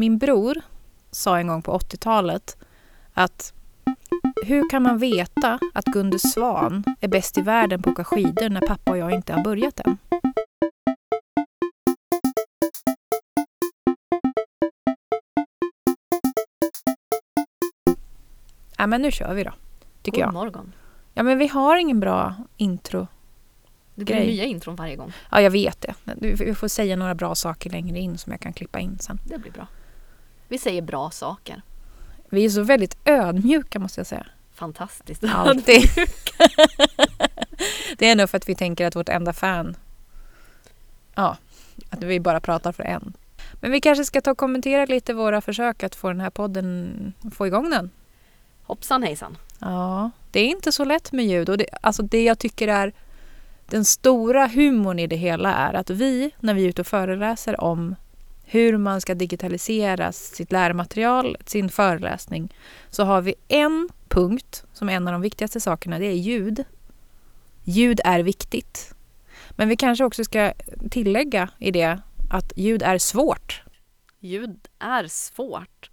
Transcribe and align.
min 0.00 0.18
bror 0.18 0.60
sa 1.10 1.38
en 1.38 1.46
gång 1.46 1.62
på 1.62 1.78
80-talet 1.78 2.56
att 3.12 3.52
hur 4.44 4.70
kan 4.70 4.82
man 4.82 4.98
veta 4.98 5.58
att 5.74 5.84
Gunde 5.84 6.18
Svan 6.18 6.84
är 7.00 7.08
bäst 7.08 7.38
i 7.38 7.40
världen 7.40 7.82
på 7.82 7.90
att 7.90 7.94
åka 7.94 8.04
skidor 8.04 8.48
när 8.48 8.60
pappa 8.60 8.90
och 8.90 8.98
jag 8.98 9.12
inte 9.12 9.32
har 9.32 9.44
börjat 9.44 9.80
än? 9.80 9.98
Ja, 18.76 18.86
men 18.86 19.02
nu 19.02 19.10
kör 19.10 19.34
vi 19.34 19.44
då, 19.44 19.52
tycker 20.02 20.18
God 20.18 20.26
jag. 20.26 20.32
morgon. 20.32 20.72
Ja, 21.14 21.22
men 21.22 21.38
vi 21.38 21.48
har 21.48 21.76
ingen 21.76 22.00
bra 22.00 22.34
intro. 22.56 23.06
Det 23.94 24.04
blir 24.04 24.16
nya 24.16 24.44
intron 24.44 24.76
varje 24.76 24.96
gång. 24.96 25.12
Ja, 25.30 25.40
jag 25.40 25.50
vet 25.50 25.80
det. 25.80 25.94
Vi 26.20 26.54
får 26.54 26.68
säga 26.68 26.96
några 26.96 27.14
bra 27.14 27.34
saker 27.34 27.70
längre 27.70 27.98
in 27.98 28.18
som 28.18 28.32
jag 28.32 28.40
kan 28.40 28.52
klippa 28.52 28.80
in 28.80 28.98
sen. 28.98 29.18
Det 29.24 29.38
blir 29.38 29.52
bra. 29.52 29.66
Vi 30.50 30.58
säger 30.58 30.82
bra 30.82 31.10
saker. 31.10 31.62
Vi 32.28 32.44
är 32.44 32.48
så 32.48 32.62
väldigt 32.62 32.96
ödmjuka 33.04 33.78
måste 33.78 34.00
jag 34.00 34.06
säga. 34.06 34.26
Fantastiskt. 34.54 35.24
Alltid. 35.34 35.90
det 37.98 38.10
är 38.10 38.16
nog 38.16 38.30
för 38.30 38.36
att 38.36 38.48
vi 38.48 38.54
tänker 38.54 38.86
att 38.86 38.96
vårt 38.96 39.08
enda 39.08 39.32
fan, 39.32 39.76
ja, 41.14 41.36
att 41.90 42.02
vi 42.02 42.20
bara 42.20 42.40
pratar 42.40 42.72
för 42.72 42.82
en. 42.82 43.12
Men 43.52 43.70
vi 43.70 43.80
kanske 43.80 44.04
ska 44.04 44.20
ta 44.20 44.30
och 44.30 44.38
kommentera 44.38 44.84
lite 44.84 45.14
våra 45.14 45.40
försök 45.40 45.82
att 45.82 45.94
få 45.94 46.08
den 46.08 46.20
här 46.20 46.30
podden, 46.30 47.12
få 47.34 47.46
igång 47.46 47.70
den. 47.70 47.90
Hoppsan 48.62 49.02
hejsan. 49.02 49.36
Ja, 49.58 50.10
det 50.30 50.40
är 50.40 50.46
inte 50.46 50.72
så 50.72 50.84
lätt 50.84 51.12
med 51.12 51.26
ljud 51.26 51.48
och 51.48 51.58
det, 51.58 51.66
alltså 51.82 52.02
det 52.02 52.24
jag 52.24 52.38
tycker 52.38 52.68
är 52.68 52.92
den 53.66 53.84
stora 53.84 54.46
humorn 54.46 54.98
i 54.98 55.06
det 55.06 55.16
hela 55.16 55.54
är 55.54 55.74
att 55.74 55.90
vi, 55.90 56.30
när 56.40 56.54
vi 56.54 56.64
är 56.64 56.68
ute 56.68 56.80
och 56.80 56.86
föreläser 56.86 57.60
om 57.60 57.96
hur 58.52 58.76
man 58.76 59.00
ska 59.00 59.14
digitalisera 59.14 60.12
sitt 60.12 60.52
lärmaterial, 60.52 61.36
sin 61.46 61.68
föreläsning, 61.68 62.54
så 62.90 63.04
har 63.04 63.20
vi 63.22 63.34
en 63.48 63.88
punkt 64.08 64.64
som 64.72 64.88
är 64.88 64.92
en 64.92 65.08
av 65.08 65.12
de 65.12 65.22
viktigaste 65.22 65.60
sakerna, 65.60 65.98
det 65.98 66.06
är 66.06 66.14
ljud. 66.14 66.64
Ljud 67.64 68.00
är 68.04 68.20
viktigt. 68.20 68.94
Men 69.50 69.68
vi 69.68 69.76
kanske 69.76 70.04
också 70.04 70.24
ska 70.24 70.52
tillägga 70.90 71.48
i 71.58 71.70
det 71.70 72.00
att 72.30 72.52
ljud 72.56 72.82
är 72.82 72.98
svårt. 72.98 73.62
Ljud 74.20 74.68
är 74.78 75.06
svårt. 75.06 75.90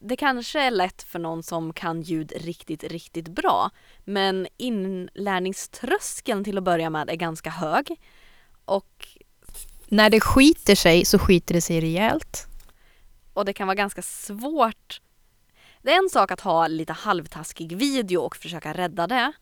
Det 0.00 0.16
kanske 0.16 0.60
är 0.60 0.70
lätt 0.70 1.02
för 1.02 1.18
någon 1.18 1.42
som 1.42 1.72
kan 1.72 2.02
ljud 2.02 2.32
riktigt, 2.36 2.84
riktigt 2.84 3.28
bra. 3.28 3.70
Men 4.04 4.46
inlärningströskeln 4.56 6.44
till 6.44 6.58
att 6.58 6.64
börja 6.64 6.90
med 6.90 7.10
är 7.10 7.16
ganska 7.16 7.50
hög. 7.50 8.00
Och, 8.64 9.11
när 9.92 10.10
det 10.10 10.20
skiter 10.20 10.74
sig 10.74 11.04
så 11.04 11.18
skiter 11.18 11.54
det 11.54 11.60
sig 11.60 11.80
rejält. 11.80 12.46
och 13.32 13.44
det 13.44 13.52
kan 13.52 13.66
vara 13.66 13.74
ganska 13.74 14.02
svårt. 14.02 15.00
Det 15.82 15.92
är 15.92 15.98
en 15.98 16.10
sak 16.10 16.30
att 16.30 16.40
ha 16.40 16.66
lite 16.66 16.92
halvtaskig 16.92 17.76
video 17.76 18.20
och 18.20 18.36
försöka 18.36 18.72
rädda 18.72 19.06
det. 19.06 19.32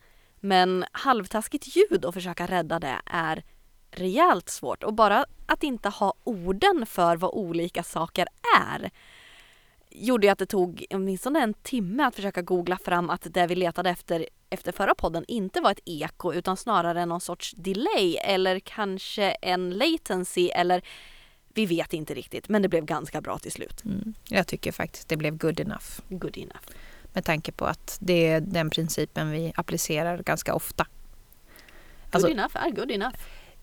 Men 0.41 0.85
halvtaskigt 0.93 1.77
ljud 1.77 2.05
och 2.05 2.15
försöka 2.15 2.47
rädda 2.47 2.79
det 2.79 2.97
är 3.07 3.45
rejält 3.91 4.49
svårt. 4.49 4.83
Och 4.83 4.95
bara 4.95 5.25
att 5.47 5.63
inte 5.63 5.89
ha 5.89 6.15
orden 6.25 6.87
för 6.87 7.17
vad 7.17 7.31
olika 7.31 7.83
saker 7.83 8.27
är 8.59 8.91
gjorde 9.91 10.27
ju 10.27 10.31
att 10.31 10.39
det 10.39 10.47
tog 10.47 10.87
åtminstone 10.91 11.43
en 11.43 11.55
timme 11.55 12.05
att 12.05 12.15
försöka 12.15 12.43
googla 12.43 12.79
fram 12.79 13.11
att 13.11 13.27
det 13.31 13.47
vi 13.47 13.55
letade 13.55 13.91
efter 13.91 14.27
efter 14.51 14.73
förra 14.73 14.95
podden 14.95 15.25
inte 15.29 15.61
var 15.61 15.71
ett 15.71 15.81
eko 15.85 16.33
utan 16.33 16.57
snarare 16.57 17.07
någon 17.07 17.21
sorts 17.21 17.55
delay 17.57 18.17
eller 18.17 18.59
kanske 18.59 19.31
en 19.31 19.71
latency 19.71 20.49
eller 20.49 20.83
vi 21.55 21.67
vet 21.67 21.93
inte 21.93 22.15
riktigt 22.15 22.49
men 22.49 22.63
det 22.63 22.69
blev 22.69 22.85
ganska 22.85 23.21
bra 23.21 23.39
till 23.39 23.53
slut. 23.53 23.85
Mm. 23.85 24.15
Jag 24.29 24.47
tycker 24.47 24.73
faktiskt 24.73 25.09
det 25.09 25.17
blev 25.17 25.37
good 25.37 25.61
enough. 25.61 25.85
Good 26.09 26.37
enough. 26.39 26.65
Med 27.13 27.25
tanke 27.25 27.53
på 27.53 27.65
att 27.65 27.99
det 28.01 28.27
är 28.27 28.41
den 28.41 28.71
principen 28.71 29.31
vi 29.31 29.53
applicerar 29.57 30.23
ganska 30.23 30.55
ofta. 30.55 30.87
Good 32.05 32.15
Alltså- 32.15 32.29
enough 32.29 32.57
är 32.57 32.71
good 32.71 32.91
enough. 32.91 33.17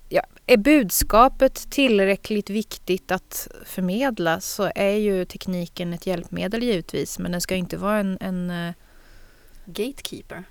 Ja, 0.09 0.21
är 0.45 0.57
budskapet 0.57 1.69
tillräckligt 1.69 2.49
viktigt 2.49 3.11
att 3.11 3.47
förmedla 3.65 4.41
så 4.41 4.71
är 4.75 4.95
ju 4.95 5.25
tekniken 5.25 5.93
ett 5.93 6.07
hjälpmedel 6.07 6.63
givetvis. 6.63 7.19
Men 7.19 7.31
den 7.31 7.41
ska 7.41 7.55
inte 7.55 7.77
vara 7.77 7.97
en... 7.97 8.17
en 8.21 8.49
eh, 8.49 8.73
Gatekeeper. 9.65 10.43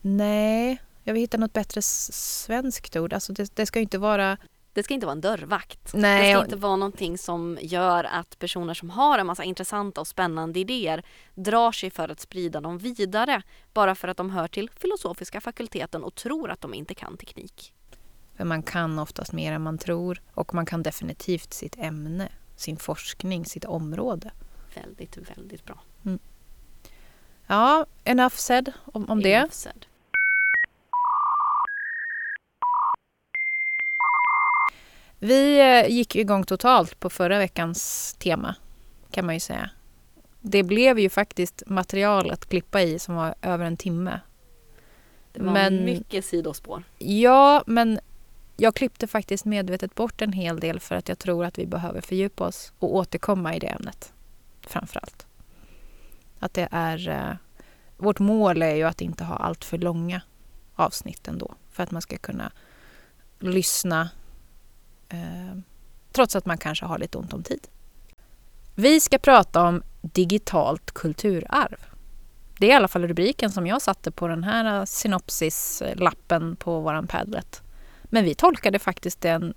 nej, 0.00 0.82
jag 1.02 1.14
vill 1.14 1.20
hitta 1.20 1.36
något 1.36 1.52
bättre 1.52 1.82
svenskt 1.82 2.96
ord. 2.96 3.12
Alltså 3.12 3.32
det, 3.32 3.56
det 3.56 3.66
ska 3.66 3.80
inte 3.80 3.98
vara... 3.98 4.36
Det 4.72 4.82
ska 4.82 4.94
inte 4.94 5.06
vara 5.06 5.14
en 5.14 5.20
dörrvakt. 5.20 5.94
Nej, 5.94 6.26
det 6.26 6.34
ska 6.34 6.44
inte 6.44 6.56
vara 6.56 6.76
någonting 6.76 7.18
som 7.18 7.58
gör 7.60 8.04
att 8.04 8.38
personer 8.38 8.74
som 8.74 8.90
har 8.90 9.18
en 9.18 9.26
massa 9.26 9.44
intressanta 9.44 10.00
och 10.00 10.06
spännande 10.06 10.60
idéer 10.60 11.02
drar 11.34 11.72
sig 11.72 11.90
för 11.90 12.08
att 12.08 12.20
sprida 12.20 12.60
dem 12.60 12.78
vidare 12.78 13.42
bara 13.72 13.94
för 13.94 14.08
att 14.08 14.16
de 14.16 14.30
hör 14.30 14.48
till 14.48 14.70
filosofiska 14.76 15.40
fakulteten 15.40 16.04
och 16.04 16.14
tror 16.14 16.50
att 16.50 16.60
de 16.60 16.74
inte 16.74 16.94
kan 16.94 17.16
teknik. 17.16 17.72
För 18.40 18.44
man 18.44 18.62
kan 18.62 18.98
oftast 18.98 19.32
mer 19.32 19.52
än 19.52 19.62
man 19.62 19.78
tror. 19.78 20.22
Och 20.34 20.54
man 20.54 20.66
kan 20.66 20.82
definitivt 20.82 21.52
sitt 21.52 21.76
ämne, 21.78 22.28
sin 22.56 22.76
forskning, 22.76 23.44
sitt 23.44 23.64
område. 23.64 24.30
Väldigt, 24.74 25.16
väldigt 25.16 25.64
bra. 25.64 25.80
Ja, 27.46 27.86
enough 28.04 28.34
said 28.36 28.72
om, 28.84 29.10
om 29.10 29.22
det. 29.22 29.32
Enough 29.32 29.52
said. 29.52 29.86
Vi 35.18 35.60
eh, 35.60 35.90
gick 35.92 36.16
igång 36.16 36.44
totalt 36.44 37.00
på 37.00 37.10
förra 37.10 37.38
veckans 37.38 38.12
tema, 38.18 38.54
kan 39.10 39.26
man 39.26 39.34
ju 39.34 39.40
säga. 39.40 39.70
Det 40.40 40.62
blev 40.62 40.98
ju 40.98 41.10
faktiskt 41.10 41.62
material 41.66 42.30
att 42.30 42.48
klippa 42.48 42.82
i 42.82 42.98
som 42.98 43.14
var 43.14 43.34
över 43.42 43.64
en 43.64 43.76
timme. 43.76 44.20
Det 45.32 45.42
var 45.42 45.52
Men- 45.52 45.84
mycket 45.84 46.24
sidospår. 46.24 46.82
Ja, 46.98 47.62
men 47.66 48.00
jag 48.60 48.74
klippte 48.74 49.06
faktiskt 49.06 49.44
medvetet 49.44 49.94
bort 49.94 50.22
en 50.22 50.32
hel 50.32 50.60
del 50.60 50.80
för 50.80 50.94
att 50.94 51.08
jag 51.08 51.18
tror 51.18 51.44
att 51.44 51.58
vi 51.58 51.66
behöver 51.66 52.00
fördjupa 52.00 52.46
oss 52.46 52.72
och 52.78 52.94
återkomma 52.94 53.54
i 53.54 53.58
det 53.58 53.66
ämnet. 53.66 54.12
Framför 54.66 55.00
allt. 55.00 55.26
Att 56.38 56.54
det 56.54 56.68
är... 56.70 57.08
Eh, 57.08 57.36
vårt 57.96 58.18
mål 58.18 58.62
är 58.62 58.74
ju 58.74 58.84
att 58.84 59.00
inte 59.00 59.24
ha 59.24 59.36
allt 59.36 59.64
för 59.64 59.78
långa 59.78 60.22
avsnitt 60.74 61.28
ändå. 61.28 61.54
För 61.70 61.82
att 61.82 61.90
man 61.90 62.02
ska 62.02 62.18
kunna 62.18 62.52
lyssna 63.38 64.10
eh, 65.08 65.58
trots 66.12 66.36
att 66.36 66.46
man 66.46 66.58
kanske 66.58 66.86
har 66.86 66.98
lite 66.98 67.18
ont 67.18 67.32
om 67.32 67.42
tid. 67.42 67.68
Vi 68.74 69.00
ska 69.00 69.18
prata 69.18 69.62
om 69.62 69.82
digitalt 70.02 70.90
kulturarv. 70.90 71.78
Det 72.58 72.66
är 72.66 72.70
i 72.70 72.74
alla 72.74 72.88
fall 72.88 73.08
rubriken 73.08 73.50
som 73.50 73.66
jag 73.66 73.82
satte 73.82 74.10
på 74.10 74.28
den 74.28 74.44
här 74.44 74.78
eh, 74.78 74.84
synopsislappen 74.84 76.56
på 76.56 76.80
våran 76.80 77.06
Padlet. 77.06 77.62
Men 78.10 78.24
vi 78.24 78.34
tolkade 78.34 78.78
faktiskt 78.78 79.20
den 79.20 79.54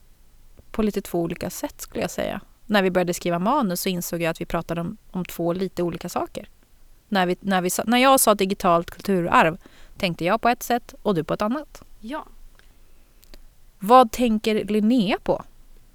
på 0.72 0.82
lite 0.82 1.02
två 1.02 1.22
olika 1.22 1.50
sätt 1.50 1.82
skulle 1.82 2.02
jag 2.02 2.12
säga. 2.12 2.42
När 2.66 2.84
vi 2.84 2.92
började 2.92 3.14
skriva 3.14 3.40
manus 3.40 3.82
så 3.82 3.90
insåg 3.90 4.22
jag 4.22 4.32
att 4.32 4.42
vi 4.42 4.46
pratade 4.46 4.82
om, 4.82 4.98
om 5.12 5.26
två 5.26 5.54
lite 5.54 5.84
olika 5.84 6.10
saker. 6.10 6.50
När, 7.08 7.26
vi, 7.26 7.38
när, 7.40 7.62
vi, 7.62 7.70
när 7.86 7.98
jag 7.98 8.20
sa 8.20 8.36
digitalt 8.36 8.92
kulturarv 8.92 9.58
tänkte 9.98 10.26
jag 10.26 10.42
på 10.42 10.50
ett 10.50 10.64
sätt 10.64 10.94
och 11.02 11.16
du 11.16 11.24
på 11.24 11.34
ett 11.34 11.42
annat. 11.42 11.84
Ja. 12.00 12.26
Vad 13.80 14.12
tänker 14.12 14.66
Linnea 14.66 15.18
på 15.24 15.44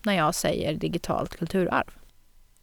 när 0.03 0.13
jag 0.13 0.35
säger 0.35 0.75
digitalt 0.75 1.37
kulturarv? 1.37 1.91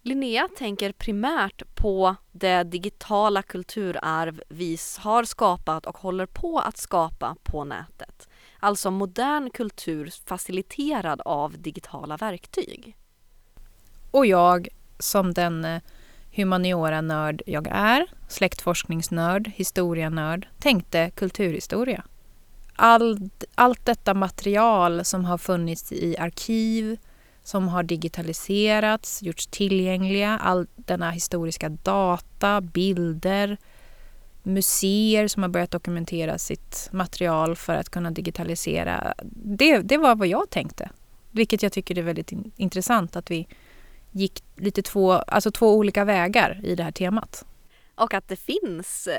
Linnea 0.02 0.48
tänker 0.58 0.92
primärt 0.92 1.76
på 1.76 2.16
det 2.32 2.64
digitala 2.64 3.42
kulturarv 3.42 4.42
vi 4.50 4.78
har 4.98 5.24
skapat 5.24 5.86
och 5.86 5.98
håller 5.98 6.26
på 6.26 6.60
att 6.60 6.78
skapa 6.78 7.36
på 7.44 7.64
nätet. 7.64 8.30
Alltså 8.66 8.92
modern 8.92 9.50
kultur 9.50 10.14
faciliterad 10.26 11.22
av 11.26 11.62
digitala 11.62 12.18
verktyg. 12.18 12.98
Och 14.12 14.26
jag 14.26 14.68
som 15.00 15.34
den 15.34 15.66
eh, 15.66 15.82
humaniora-nörd 16.32 17.42
jag 17.46 17.68
är, 17.72 18.08
släktforskningsnörd, 18.28 19.52
historianörd, 19.56 20.48
tänkte 20.60 21.10
kulturhistoria. 21.10 22.04
All, 22.76 23.30
allt 23.56 23.86
detta 23.86 24.14
material 24.14 25.06
som 25.06 25.26
har 25.26 25.38
funnits 25.38 25.92
i 25.92 26.18
arkiv, 26.18 26.98
som 27.44 27.68
har 27.68 27.84
digitaliserats, 27.84 29.24
gjorts 29.24 29.48
tillgängliga, 29.48 30.38
all 30.38 30.68
denna 30.76 31.12
historiska 31.12 31.70
data, 31.70 32.62
bilder, 32.62 33.58
museer 34.46 35.28
som 35.28 35.44
har 35.44 35.50
börjat 35.50 35.72
dokumentera 35.72 36.38
sitt 36.38 36.90
material 36.92 37.56
för 37.56 37.76
att 37.76 37.90
kunna 37.90 38.12
digitalisera. 38.12 39.14
Det, 39.34 39.78
det 39.78 39.98
var 39.98 40.16
vad 40.16 40.28
jag 40.28 40.50
tänkte. 40.50 40.90
Vilket 41.32 41.64
jag 41.64 41.72
tycker 41.72 41.98
är 41.98 42.02
väldigt 42.02 42.32
in, 42.32 42.52
intressant 42.56 43.16
att 43.16 43.32
vi 43.32 43.48
gick 44.12 44.44
lite 44.56 44.82
två, 44.82 45.12
alltså 45.12 45.52
två 45.52 45.76
olika 45.76 46.06
vägar 46.06 46.62
i 46.64 46.76
det 46.76 46.84
här 46.84 46.92
temat. 46.92 47.46
Och 47.96 48.14
att 48.14 48.28
det 48.28 48.36
finns 48.36 49.10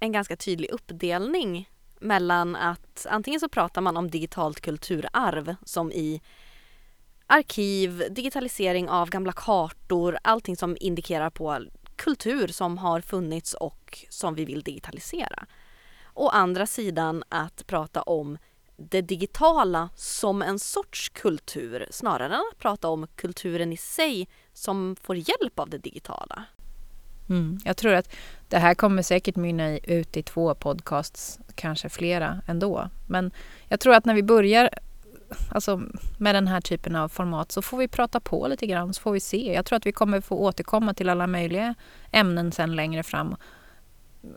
en 0.00 0.12
ganska 0.12 0.36
tydlig 0.36 0.70
uppdelning 0.70 1.68
mellan 2.00 2.56
att 2.56 3.06
antingen 3.10 3.40
så 3.40 3.48
pratar 3.48 3.80
man 3.80 3.96
om 3.96 4.10
digitalt 4.10 4.60
kulturarv 4.60 5.54
som 5.64 5.92
i 5.92 6.20
arkiv, 7.26 8.02
digitalisering 8.10 8.88
av 8.88 9.10
gamla 9.10 9.32
kartor, 9.32 10.18
allting 10.22 10.56
som 10.56 10.76
indikerar 10.80 11.30
på 11.30 11.58
kultur 11.96 12.48
som 12.48 12.78
har 12.78 13.00
funnits 13.00 13.54
och 13.54 14.06
som 14.08 14.34
vi 14.34 14.44
vill 14.44 14.62
digitalisera. 14.62 15.46
Å 16.14 16.28
andra 16.28 16.66
sidan 16.66 17.24
att 17.28 17.66
prata 17.66 18.02
om 18.02 18.38
det 18.76 19.02
digitala 19.02 19.88
som 19.96 20.42
en 20.42 20.58
sorts 20.58 21.08
kultur 21.08 21.86
snarare 21.90 22.34
än 22.34 22.42
att 22.52 22.58
prata 22.58 22.88
om 22.88 23.06
kulturen 23.16 23.72
i 23.72 23.76
sig 23.76 24.28
som 24.52 24.96
får 25.02 25.16
hjälp 25.16 25.58
av 25.58 25.70
det 25.70 25.78
digitala. 25.78 26.44
Mm. 27.28 27.58
Jag 27.64 27.76
tror 27.76 27.94
att 27.94 28.14
det 28.48 28.58
här 28.58 28.74
kommer 28.74 29.02
säkert 29.02 29.36
mynna 29.36 29.78
ut 29.78 30.16
i 30.16 30.22
två 30.22 30.54
podcasts, 30.54 31.38
kanske 31.54 31.88
flera 31.88 32.42
ändå. 32.46 32.88
Men 33.08 33.30
jag 33.68 33.80
tror 33.80 33.94
att 33.94 34.04
när 34.04 34.14
vi 34.14 34.22
börjar 34.22 34.70
alltså, 35.50 35.82
med 36.18 36.34
den 36.34 36.48
här 36.48 36.60
typen 36.60 36.96
av 36.96 37.08
format 37.08 37.52
så 37.52 37.62
får 37.62 37.78
vi 37.78 37.88
prata 37.88 38.20
på 38.20 38.46
lite 38.48 38.66
grann 38.66 38.94
så 38.94 39.00
får 39.00 39.12
vi 39.12 39.20
se. 39.20 39.52
Jag 39.52 39.66
tror 39.66 39.76
att 39.76 39.86
vi 39.86 39.92
kommer 39.92 40.20
få 40.20 40.36
återkomma 40.36 40.94
till 40.94 41.08
alla 41.08 41.26
möjliga 41.26 41.74
ämnen 42.12 42.52
sen 42.52 42.76
längre 42.76 43.02
fram. 43.02 43.36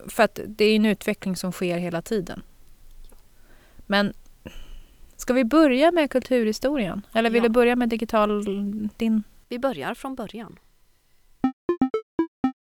För 0.08 0.24
att 0.24 0.40
det 0.48 0.66
är 0.66 0.76
en 0.76 0.86
utveckling 0.86 1.36
som 1.36 1.52
sker 1.52 1.78
hela 1.78 2.02
tiden. 2.02 2.42
Men 3.78 4.14
ska 5.16 5.34
vi 5.34 5.44
börja 5.46 5.92
med 5.92 6.12
kulturhistorien? 6.12 7.02
Eller 7.14 7.30
vill 7.30 7.44
Ja. 7.44 7.50
du 7.50 7.54
börja 7.54 7.76
med 7.76 7.90
digital... 7.90 8.46
Din? 8.98 9.24
Vi 9.50 9.60
börjar 9.60 9.94
från 9.94 10.16
början. 10.16 10.60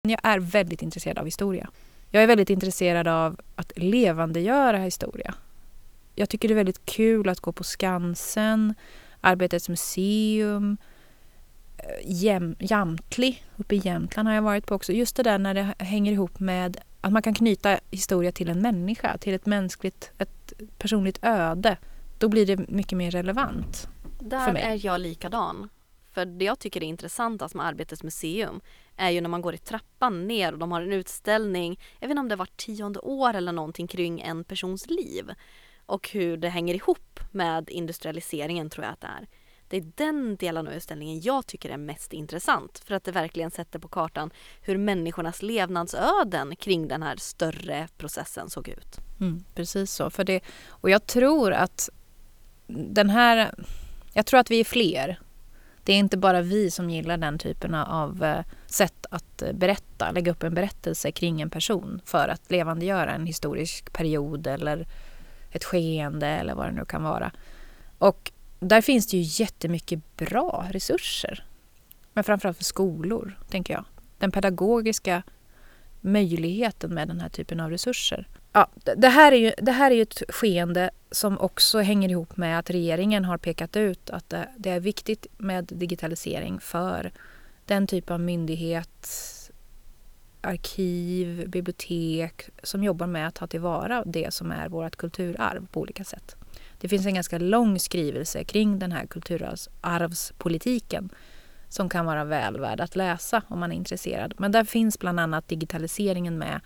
Jag 0.02 0.20
är 0.22 0.38
väldigt 0.38 0.82
intresserad 0.82 1.18
av 1.18 1.24
historia. 1.24 1.70
Jag 2.10 2.22
är 2.22 2.26
väldigt 2.26 2.50
intresserad 2.50 3.08
av 3.08 3.40
att 3.56 3.72
levandegöra 3.76 4.78
historia. 4.78 5.34
Jag 6.18 6.28
tycker 6.28 6.48
det 6.48 6.54
är 6.54 6.56
väldigt 6.56 6.86
kul 6.86 7.28
att 7.28 7.40
gå 7.40 7.52
på 7.52 7.64
Skansen, 7.64 8.74
Arbetets 9.20 9.68
museum, 9.68 10.76
eh, 11.76 11.84
Jäm, 12.04 12.56
Jamtli 12.58 13.42
uppe 13.56 13.74
i 13.74 13.78
Jämtland 13.78 14.28
har 14.28 14.34
jag 14.34 14.42
varit 14.42 14.66
på 14.66 14.74
också. 14.74 14.92
Just 14.92 15.16
det 15.16 15.22
där 15.22 15.38
när 15.38 15.54
det 15.54 15.74
hänger 15.78 16.12
ihop 16.12 16.40
med 16.40 16.80
att 17.00 17.12
man 17.12 17.22
kan 17.22 17.34
knyta 17.34 17.78
historia 17.90 18.32
till 18.32 18.48
en 18.48 18.62
människa, 18.62 19.18
till 19.18 19.34
ett 19.34 19.46
mänskligt, 19.46 20.12
ett 20.18 20.52
personligt 20.78 21.18
öde. 21.22 21.76
Då 22.18 22.28
blir 22.28 22.46
det 22.46 22.68
mycket 22.68 22.98
mer 22.98 23.10
relevant. 23.10 23.88
Där 24.20 24.44
För 24.46 24.52
mig. 24.52 24.62
är 24.62 24.86
jag 24.86 25.00
likadan. 25.00 25.68
För 26.12 26.24
det 26.24 26.44
jag 26.44 26.58
tycker 26.58 26.82
är 26.82 26.86
intressantast 26.86 27.54
med 27.54 27.66
Arbetets 27.66 28.02
museum 28.02 28.60
är 28.96 29.10
ju 29.10 29.20
när 29.20 29.28
man 29.28 29.40
går 29.40 29.54
i 29.54 29.58
trappan 29.58 30.26
ner 30.26 30.52
och 30.52 30.58
de 30.58 30.72
har 30.72 30.82
en 30.82 30.92
utställning, 30.92 31.80
jag 32.00 32.08
vet 32.08 32.10
inte 32.10 32.20
om 32.20 32.28
det 32.28 32.36
var 32.36 32.48
tionde 32.56 33.00
år 33.00 33.34
eller 33.34 33.52
någonting 33.52 33.86
kring 33.86 34.20
en 34.20 34.44
persons 34.44 34.90
liv. 34.90 35.30
Och 35.88 36.08
hur 36.12 36.36
det 36.36 36.48
hänger 36.48 36.74
ihop 36.74 37.20
med 37.30 37.70
industrialiseringen 37.70 38.70
tror 38.70 38.84
jag 38.84 38.92
att 38.92 39.00
det 39.00 39.06
är. 39.06 39.28
Det 39.68 39.76
är 39.76 39.92
den 39.96 40.36
delen 40.36 40.68
av 40.68 40.74
utställningen 40.74 41.20
jag 41.20 41.46
tycker 41.46 41.70
är 41.70 41.76
mest 41.76 42.12
intressant 42.12 42.82
för 42.84 42.94
att 42.94 43.04
det 43.04 43.12
verkligen 43.12 43.50
sätter 43.50 43.78
på 43.78 43.88
kartan 43.88 44.30
hur 44.60 44.76
människornas 44.76 45.42
levnadsöden 45.42 46.56
kring 46.56 46.88
den 46.88 47.02
här 47.02 47.16
större 47.16 47.88
processen 47.96 48.50
såg 48.50 48.68
ut. 48.68 48.98
Mm, 49.20 49.44
precis 49.54 49.92
så. 49.92 50.10
För 50.10 50.24
det, 50.24 50.40
och 50.68 50.90
jag 50.90 51.06
tror 51.06 51.52
att 51.52 51.90
den 52.66 53.10
här... 53.10 53.54
Jag 54.12 54.26
tror 54.26 54.40
att 54.40 54.50
vi 54.50 54.60
är 54.60 54.64
fler. 54.64 55.20
Det 55.84 55.92
är 55.92 55.98
inte 55.98 56.16
bara 56.16 56.40
vi 56.40 56.70
som 56.70 56.90
gillar 56.90 57.16
den 57.16 57.38
typen 57.38 57.74
av 57.74 58.24
eh, 58.24 58.44
sätt 58.66 59.06
att 59.10 59.42
eh, 59.42 59.52
berätta, 59.52 60.10
lägga 60.10 60.32
upp 60.32 60.42
en 60.42 60.54
berättelse 60.54 61.12
kring 61.12 61.40
en 61.40 61.50
person 61.50 62.00
för 62.04 62.28
att 62.28 62.50
levandegöra 62.50 63.14
en 63.14 63.26
historisk 63.26 63.92
period 63.92 64.46
eller 64.46 64.86
ett 65.50 65.64
skeende 65.64 66.26
eller 66.26 66.54
vad 66.54 66.66
det 66.66 66.72
nu 66.72 66.84
kan 66.84 67.02
vara. 67.02 67.32
Och 67.98 68.32
där 68.60 68.80
finns 68.80 69.06
det 69.06 69.16
ju 69.16 69.44
jättemycket 69.44 70.16
bra 70.16 70.66
resurser. 70.70 71.44
Men 72.12 72.24
framförallt 72.24 72.56
för 72.56 72.64
skolor, 72.64 73.38
tänker 73.50 73.74
jag. 73.74 73.84
Den 74.18 74.30
pedagogiska 74.30 75.22
möjligheten 76.00 76.94
med 76.94 77.08
den 77.08 77.20
här 77.20 77.28
typen 77.28 77.60
av 77.60 77.70
resurser. 77.70 78.28
Ja, 78.52 78.68
det- 78.96 79.08
här 79.08 79.32
är 79.32 79.36
ju, 79.36 79.52
det 79.58 79.72
här 79.72 79.90
är 79.90 79.94
ju 79.94 80.02
ett 80.02 80.22
skeende 80.28 80.90
som 81.10 81.38
också 81.38 81.78
hänger 81.78 82.08
ihop 82.08 82.36
med 82.36 82.58
att 82.58 82.70
regeringen 82.70 83.24
har 83.24 83.38
pekat 83.38 83.76
ut 83.76 84.10
att 84.10 84.28
det, 84.28 84.48
det 84.56 84.70
är 84.70 84.80
viktigt 84.80 85.26
med 85.38 85.64
digitalisering 85.64 86.60
för 86.60 87.12
den 87.64 87.86
typ 87.86 88.10
av 88.10 88.20
myndighet, 88.20 89.06
arkiv, 90.40 91.48
bibliotek 91.48 92.50
som 92.62 92.84
jobbar 92.84 93.06
med 93.06 93.28
att 93.28 93.34
ta 93.34 93.46
tillvara 93.46 94.02
det 94.06 94.34
som 94.34 94.52
är 94.52 94.68
vårt 94.68 94.96
kulturarv 94.96 95.66
på 95.66 95.80
olika 95.80 96.04
sätt. 96.04 96.36
Det 96.80 96.88
finns 96.88 97.06
en 97.06 97.14
ganska 97.14 97.38
lång 97.38 97.78
skrivelse 97.78 98.44
kring 98.44 98.78
den 98.78 98.92
här 98.92 99.06
kulturarvspolitiken 99.06 101.10
som 101.68 101.88
kan 101.88 102.06
vara 102.06 102.24
väl 102.24 102.60
värd 102.60 102.80
att 102.80 102.96
läsa 102.96 103.42
om 103.48 103.60
man 103.60 103.72
är 103.72 103.76
intresserad. 103.76 104.34
Men 104.38 104.52
där 104.52 104.64
finns 104.64 104.98
bland 104.98 105.20
annat 105.20 105.48
digitaliseringen 105.48 106.38
med 106.38 106.60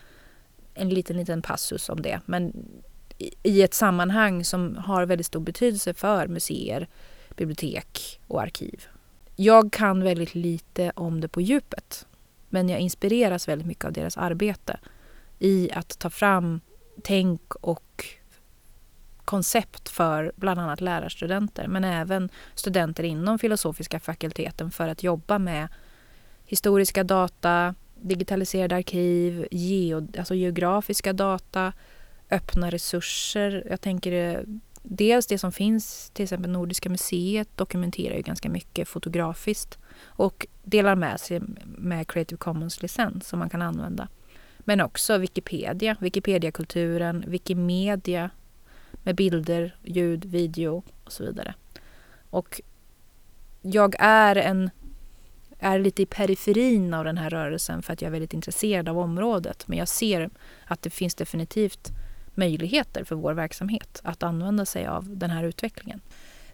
en 0.75 0.89
liten, 0.89 1.17
liten 1.17 1.43
passus 1.43 1.89
om 1.89 2.03
det. 2.03 2.21
Men 2.27 2.67
i, 3.43 3.63
ett 3.63 3.75
sammanhang 3.75 4.45
som 4.45 4.77
har 4.77 5.07
väldigt 5.07 5.27
stor 5.27 5.41
betydelse 5.41 5.95
för 5.95 6.27
museer, 6.27 6.89
bibliotek 7.37 8.21
och 8.27 8.43
arkiv. 8.43 8.87
Jag 9.37 9.73
kan 9.73 10.05
väldigt 10.05 10.35
lite 10.35 10.93
om 10.95 11.21
det 11.21 11.29
på 11.29 11.41
djupet. 11.41 12.07
Men 12.52 12.69
jag 12.69 12.81
inspireras 12.81 13.49
väldigt 13.49 13.66
mycket 13.66 13.84
av 13.84 13.93
deras 13.93 14.16
arbete 14.16 14.78
i 15.38 15.70
att 15.72 15.99
ta 15.99 16.10
fram 16.10 16.60
tänk 17.02 17.54
och 17.54 18.04
koncept 19.25 19.88
för 19.88 20.32
bland 20.37 20.60
annat 20.60 20.81
lärarstudenter 20.81 21.69
men 21.69 21.84
även 21.84 22.31
studenter 22.54 23.04
inom 23.04 23.38
filosofiska 23.38 24.00
fakulteten 24.00 24.70
för 24.70 24.88
att 24.88 25.02
jobba 25.02 25.38
med 25.38 25.69
historiska 26.44 27.04
data, 27.04 27.75
digitaliserade 28.00 28.76
arkiv, 28.76 29.46
geo, 29.50 30.08
alltså 30.19 30.34
geografiska 30.34 31.12
data, 31.12 31.72
öppna 32.31 32.70
resurser. 32.70 33.66
Jag 33.70 33.81
tänker 33.81 34.12
eh, 34.12 34.40
dels 34.82 35.26
det 35.26 35.38
som 35.38 35.52
finns, 35.52 36.10
till 36.10 36.22
exempel 36.22 36.50
Nordiska 36.50 36.88
museet 36.90 37.49
dokumenterar 37.56 38.16
ju 38.16 38.22
ganska 38.22 38.49
mycket 38.49 38.88
fotografiskt 38.88 39.78
och 40.04 40.46
delar 40.62 40.94
med 40.94 41.20
sig 41.20 41.40
med 41.64 42.08
Creative 42.08 42.38
Commons-licens 42.38 43.28
som 43.28 43.38
man 43.38 43.50
kan 43.50 43.62
använda. 43.62 44.08
Men 44.58 44.81
också 44.81 45.19
Wikipedia, 45.19 45.96
Wikipedia-kulturen, 46.00 47.25
Wikimedia 47.26 48.31
med 49.02 49.14
bilder, 49.16 49.76
ljud, 49.82 50.25
video 50.25 50.82
och 51.04 51.12
så 51.12 51.25
vidare. 51.25 51.54
Och 52.31 52.60
jag 53.62 53.94
är 53.99 54.37
en 54.37 54.70
är 55.62 55.78
lite 55.78 56.02
i 56.02 56.06
periferin 56.06 56.94
av 56.94 57.04
den 57.04 57.18
här 57.18 57.30
rörelsen 57.30 57.82
för 57.82 57.92
att 57.92 58.02
jag 58.02 58.06
är 58.06 58.12
väldigt 58.12 58.35
intresserad 58.35 58.88
av 58.88 58.99
området. 58.99 59.68
Men 59.68 59.78
jag 59.78 59.88
ser 59.88 60.30
att 60.64 60.82
det 60.82 60.90
finns 60.90 61.14
definitivt 61.14 61.90
möjligheter 62.35 63.04
för 63.04 63.16
vår 63.16 63.35
verksamhet 63.35 64.00
att 64.04 64.23
använda 64.23 64.66
sig 64.66 64.87
av 64.87 65.16
den 65.16 65.30
här 65.30 65.44
utvecklingen. 65.44 66.00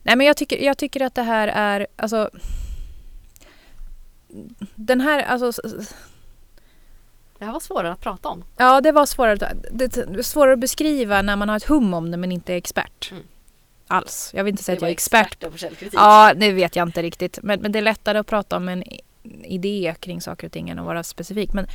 Nej, 0.03 0.17
men 0.17 0.27
jag 0.27 0.37
tycker, 0.37 0.65
jag 0.65 0.79
tycker 0.79 1.01
att 1.01 1.15
det 1.15 1.23
här 1.23 1.49
är... 1.49 1.87
Alltså, 1.97 2.31
den 4.75 5.01
här... 5.01 5.23
Alltså, 5.23 5.63
Det 7.39 7.45
här 7.45 7.53
var 7.53 7.61
svårare 7.61 7.93
att 7.93 8.01
prata 8.01 8.29
om. 8.29 8.45
ja, 8.57 8.81
det 8.81 8.93
var 8.93 9.07
svårare, 9.07 9.37
det 9.71 9.97
är 9.97 10.23
svårare 10.23 10.53
att 10.53 10.59
beskriva 10.59 11.23
när 11.23 11.37
man 11.37 11.49
har 11.49 11.57
ett 11.57 11.65
hum 11.65 11.95
om 11.95 12.11
det 12.11 12.17
men 12.17 12.33
inte 12.33 12.53
är 12.53 12.57
expert. 12.57 13.09
Mm. 13.13 13.23
Alls. 13.87 14.31
Jag 14.35 14.45
vill 14.45 14.53
inte 14.53 14.63
säga 14.63 14.77
att 14.77 14.83
jag 14.83 14.89
är 14.89 14.93
expert 14.93 15.27
experter 15.27 15.51
på 15.51 15.57
källkritik. 15.59 15.95
Ja, 16.01 16.35
det 16.37 16.53
vet 16.53 16.77
jag 16.77 16.89
inte 16.89 17.03
riktigt. 17.03 17.39
Men, 17.43 17.61
men 17.61 17.73
det 17.73 17.79
är 17.79 17.83
lättare 17.83 18.19
att 18.19 18.27
prata 18.27 18.57
om 18.57 18.69
en 18.69 18.85
idé 19.45 19.95
kring 20.01 20.21
saker 20.21 20.47
och 20.47 20.53
ting 20.53 20.69
än 20.71 20.79
att 20.79 20.85
vara 20.85 21.03
specifik. 21.03 21.53
Men 21.53 21.67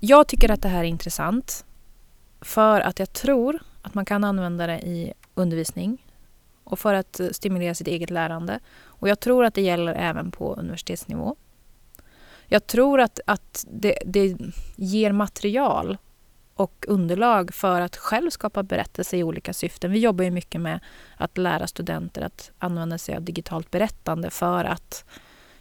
jag 0.00 0.26
tycker 0.26 0.50
att 0.50 0.62
det 0.62 0.68
här 0.68 0.80
är 0.80 0.88
intressant 0.88 1.64
för 2.40 2.80
att 2.80 2.98
jag 2.98 3.12
tror 3.12 3.58
att 3.82 3.94
man 3.94 4.04
kan 4.04 4.24
använda 4.24 4.66
det 4.66 4.78
i 4.78 5.12
undervisning 5.34 6.06
och 6.64 6.78
för 6.78 6.94
att 6.94 7.20
stimulera 7.32 7.74
sitt 7.74 7.86
eget 7.86 8.10
lärande. 8.10 8.60
Och 8.84 9.08
jag 9.08 9.20
tror 9.20 9.44
att 9.44 9.54
det 9.54 9.62
gäller 9.62 9.94
även 9.94 10.30
på 10.30 10.54
universitetsnivå. 10.54 11.36
Jag 12.46 12.66
tror 12.66 13.00
att, 13.00 13.20
att 13.26 13.64
det, 13.70 13.98
det 14.06 14.36
ger 14.76 15.12
material 15.12 15.98
och 16.54 16.84
underlag 16.88 17.54
för 17.54 17.80
att 17.80 17.96
själv 17.96 18.30
skapa 18.30 18.62
berättelser 18.62 19.16
i 19.16 19.22
olika 19.22 19.52
syften. 19.52 19.90
Vi 19.90 19.98
jobbar 19.98 20.24
ju 20.24 20.30
mycket 20.30 20.60
med 20.60 20.80
att 21.16 21.38
lära 21.38 21.66
studenter 21.66 22.22
att 22.22 22.50
använda 22.58 22.98
sig 22.98 23.16
av 23.16 23.22
digitalt 23.22 23.70
berättande 23.70 24.30
för 24.30 24.64
att 24.64 25.04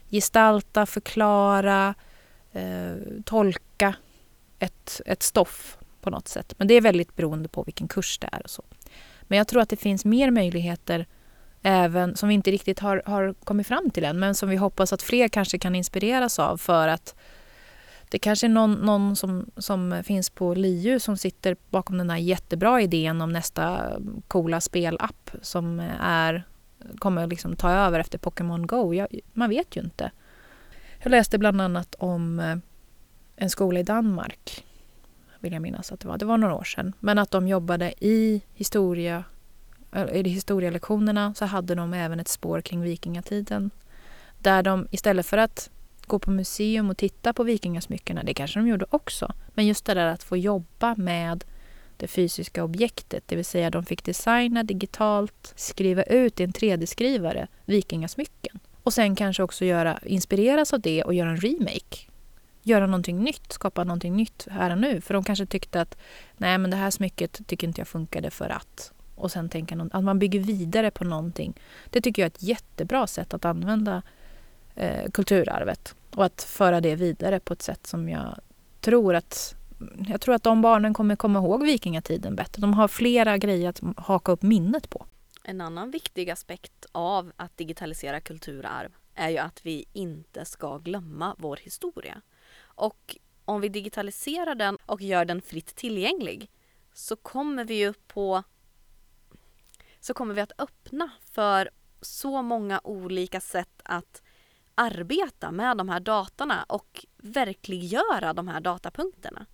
gestalta, 0.09 0.85
förklara, 0.85 1.93
eh, 2.51 2.93
tolka 3.25 3.95
ett, 4.59 5.01
ett 5.05 5.23
stoff 5.23 5.77
på 6.01 6.09
något 6.09 6.27
sätt. 6.27 6.53
Men 6.57 6.67
det 6.67 6.73
är 6.73 6.81
väldigt 6.81 7.15
beroende 7.15 7.49
på 7.49 7.63
vilken 7.63 7.87
kurs 7.87 8.17
det 8.19 8.29
är 8.31 8.43
och 8.43 8.49
så. 8.49 8.63
Men 9.21 9.37
jag 9.37 9.47
tror 9.47 9.61
att 9.61 9.69
det 9.69 9.77
finns 9.77 10.05
mer 10.05 10.31
möjligheter 10.31 11.05
även 11.63 12.15
som 12.15 12.29
vi 12.29 12.35
inte 12.35 12.51
riktigt 12.51 12.79
har, 12.79 13.01
har 13.05 13.33
kommit 13.33 13.67
fram 13.67 13.89
till 13.89 14.03
än 14.03 14.19
men 14.19 14.35
som 14.35 14.49
vi 14.49 14.55
hoppas 14.55 14.93
att 14.93 15.01
fler 15.01 15.27
kanske 15.27 15.59
kan 15.59 15.75
inspireras 15.75 16.39
av 16.39 16.57
för 16.57 16.87
att 16.87 17.15
det 18.09 18.19
kanske 18.19 18.47
är 18.47 18.49
någon, 18.49 18.73
någon 18.73 19.15
som, 19.15 19.51
som 19.57 20.03
finns 20.05 20.29
på 20.29 20.53
LiU 20.53 20.99
som 20.99 21.17
sitter 21.17 21.57
bakom 21.69 21.97
den 21.97 22.09
här 22.09 22.17
jättebra 22.17 22.81
idén 22.81 23.21
om 23.21 23.33
nästa 23.33 23.91
coola 24.27 24.61
spelapp 24.61 25.31
som 25.41 25.79
är 26.01 26.43
kommer 26.97 27.27
liksom 27.27 27.55
ta 27.55 27.71
över 27.71 27.99
efter 27.99 28.17
Pokémon 28.17 28.67
Go. 28.67 28.93
Jag, 28.93 29.07
man 29.33 29.49
vet 29.49 29.75
ju 29.75 29.81
inte. 29.81 30.11
Jag 31.03 31.11
läste 31.11 31.37
bland 31.37 31.61
annat 31.61 31.95
om 31.95 32.39
eh, 32.39 32.57
en 33.35 33.49
skola 33.49 33.79
i 33.79 33.83
Danmark, 33.83 34.65
vill 35.39 35.53
jag 35.53 35.61
minnas 35.61 35.91
att 35.91 35.99
det 35.99 36.07
var. 36.07 36.17
Det 36.17 36.25
var 36.25 36.37
några 36.37 36.55
år 36.55 36.63
sedan. 36.63 36.93
Men 36.99 37.17
att 37.17 37.31
de 37.31 37.47
jobbade 37.47 37.93
i 37.99 38.41
historia, 38.53 39.23
i 40.13 40.29
historielektionerna 40.29 41.33
så 41.33 41.45
hade 41.45 41.75
de 41.75 41.93
även 41.93 42.19
ett 42.19 42.27
spår 42.27 42.61
kring 42.61 42.81
vikingatiden. 42.81 43.71
Där 44.39 44.63
de 44.63 44.87
istället 44.91 45.25
för 45.25 45.37
att 45.37 45.69
gå 46.07 46.19
på 46.19 46.31
museum 46.31 46.89
och 46.89 46.97
titta 46.97 47.33
på 47.33 47.43
vikingasmyckena, 47.43 48.23
det 48.23 48.33
kanske 48.33 48.59
de 48.59 48.67
gjorde 48.67 48.85
också, 48.89 49.33
men 49.53 49.67
just 49.67 49.85
det 49.85 49.93
där 49.93 50.05
att 50.05 50.23
få 50.23 50.37
jobba 50.37 50.95
med 50.95 51.43
det 51.97 52.07
fysiska 52.07 52.63
objektet, 52.63 53.23
det 53.25 53.35
vill 53.35 53.45
säga 53.45 53.69
de 53.69 53.85
fick 53.85 54.03
designa 54.03 54.63
digitalt, 54.63 55.53
skriva 55.55 56.03
ut 56.03 56.39
i 56.39 56.43
en 56.43 56.51
3D-skrivare 56.51 57.47
vikingasmycken. 57.65 58.59
Och 58.83 58.93
sen 58.93 59.15
kanske 59.15 59.43
också 59.43 59.65
göra, 59.65 59.99
inspireras 60.05 60.73
av 60.73 60.79
det 60.79 61.03
och 61.03 61.13
göra 61.13 61.29
en 61.29 61.37
remake. 61.37 61.97
Göra 62.63 62.87
någonting 62.87 63.23
nytt, 63.23 63.51
skapa 63.51 63.83
någonting 63.83 64.15
nytt 64.15 64.47
här 64.51 64.71
och 64.71 64.77
nu. 64.77 65.01
För 65.01 65.13
de 65.13 65.23
kanske 65.23 65.45
tyckte 65.45 65.81
att 65.81 65.97
nej 66.37 66.57
men 66.57 66.71
det 66.71 66.77
här 66.77 66.91
smycket 66.91 67.47
tycker 67.47 67.67
inte 67.67 67.81
jag 67.81 67.87
funkade 67.87 68.31
för 68.31 68.49
att. 68.49 68.92
Och 69.15 69.31
sen 69.31 69.49
tänka 69.49 69.89
att 69.91 70.03
man 70.03 70.19
bygger 70.19 70.39
vidare 70.39 70.91
på 70.91 71.03
någonting. 71.03 71.53
Det 71.89 72.01
tycker 72.01 72.21
jag 72.21 72.25
är 72.25 72.31
ett 72.31 72.43
jättebra 72.43 73.07
sätt 73.07 73.33
att 73.33 73.45
använda 73.45 74.01
eh, 74.75 75.11
kulturarvet. 75.11 75.95
Och 76.15 76.25
att 76.25 76.41
föra 76.41 76.81
det 76.81 76.95
vidare 76.95 77.39
på 77.39 77.53
ett 77.53 77.61
sätt 77.61 77.87
som 77.87 78.09
jag 78.09 78.39
tror 78.81 79.15
att 79.15 79.55
jag 80.07 80.21
tror 80.21 80.35
att 80.35 80.43
de 80.43 80.61
barnen 80.61 80.93
kommer 80.93 81.15
komma 81.15 81.39
ihåg 81.39 81.63
vikingatiden 81.63 82.35
bättre. 82.35 82.61
De 82.61 82.73
har 82.73 82.87
flera 82.87 83.37
grejer 83.37 83.69
att 83.69 83.81
haka 83.97 84.31
upp 84.31 84.41
minnet 84.41 84.89
på. 84.89 85.05
En 85.43 85.61
annan 85.61 85.91
viktig 85.91 86.29
aspekt 86.29 86.85
av 86.91 87.31
att 87.35 87.57
digitalisera 87.57 88.19
kulturarv 88.19 88.91
är 89.15 89.29
ju 89.29 89.37
att 89.37 89.65
vi 89.65 89.85
inte 89.93 90.45
ska 90.45 90.77
glömma 90.77 91.35
vår 91.37 91.57
historia. 91.57 92.21
Och 92.61 93.17
om 93.45 93.61
vi 93.61 93.69
digitaliserar 93.69 94.55
den 94.55 94.77
och 94.85 95.01
gör 95.01 95.25
den 95.25 95.41
fritt 95.41 95.75
tillgänglig 95.75 96.49
så 96.93 97.15
kommer 97.15 97.65
vi 97.65 97.73
ju 97.73 97.93
på 97.93 98.43
så 100.03 100.13
kommer 100.13 100.33
vi 100.33 100.41
att 100.41 100.51
öppna 100.57 101.09
för 101.31 101.69
så 102.01 102.41
många 102.41 102.81
olika 102.83 103.39
sätt 103.39 103.81
att 103.83 104.21
arbeta 104.75 105.51
med 105.51 105.77
de 105.77 105.89
här 105.89 105.99
datorna 105.99 106.65
och 106.69 107.05
verkliggöra 107.17 108.33
de 108.33 108.47
här 108.47 108.59
datapunkterna. 108.61 109.45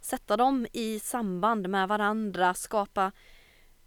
Sätta 0.00 0.36
dem 0.36 0.66
i 0.72 1.00
samband 1.00 1.68
med 1.68 1.88
varandra, 1.88 2.54
skapa 2.54 3.12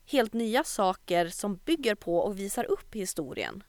helt 0.06 0.34
nya 0.34 0.64
saker 0.64 1.28
som 1.28 1.56
bygger 1.56 1.96
på 1.96 2.18
och 2.18 2.40
visar 2.40 2.64
upp 2.64 2.96
historien. 2.96 3.64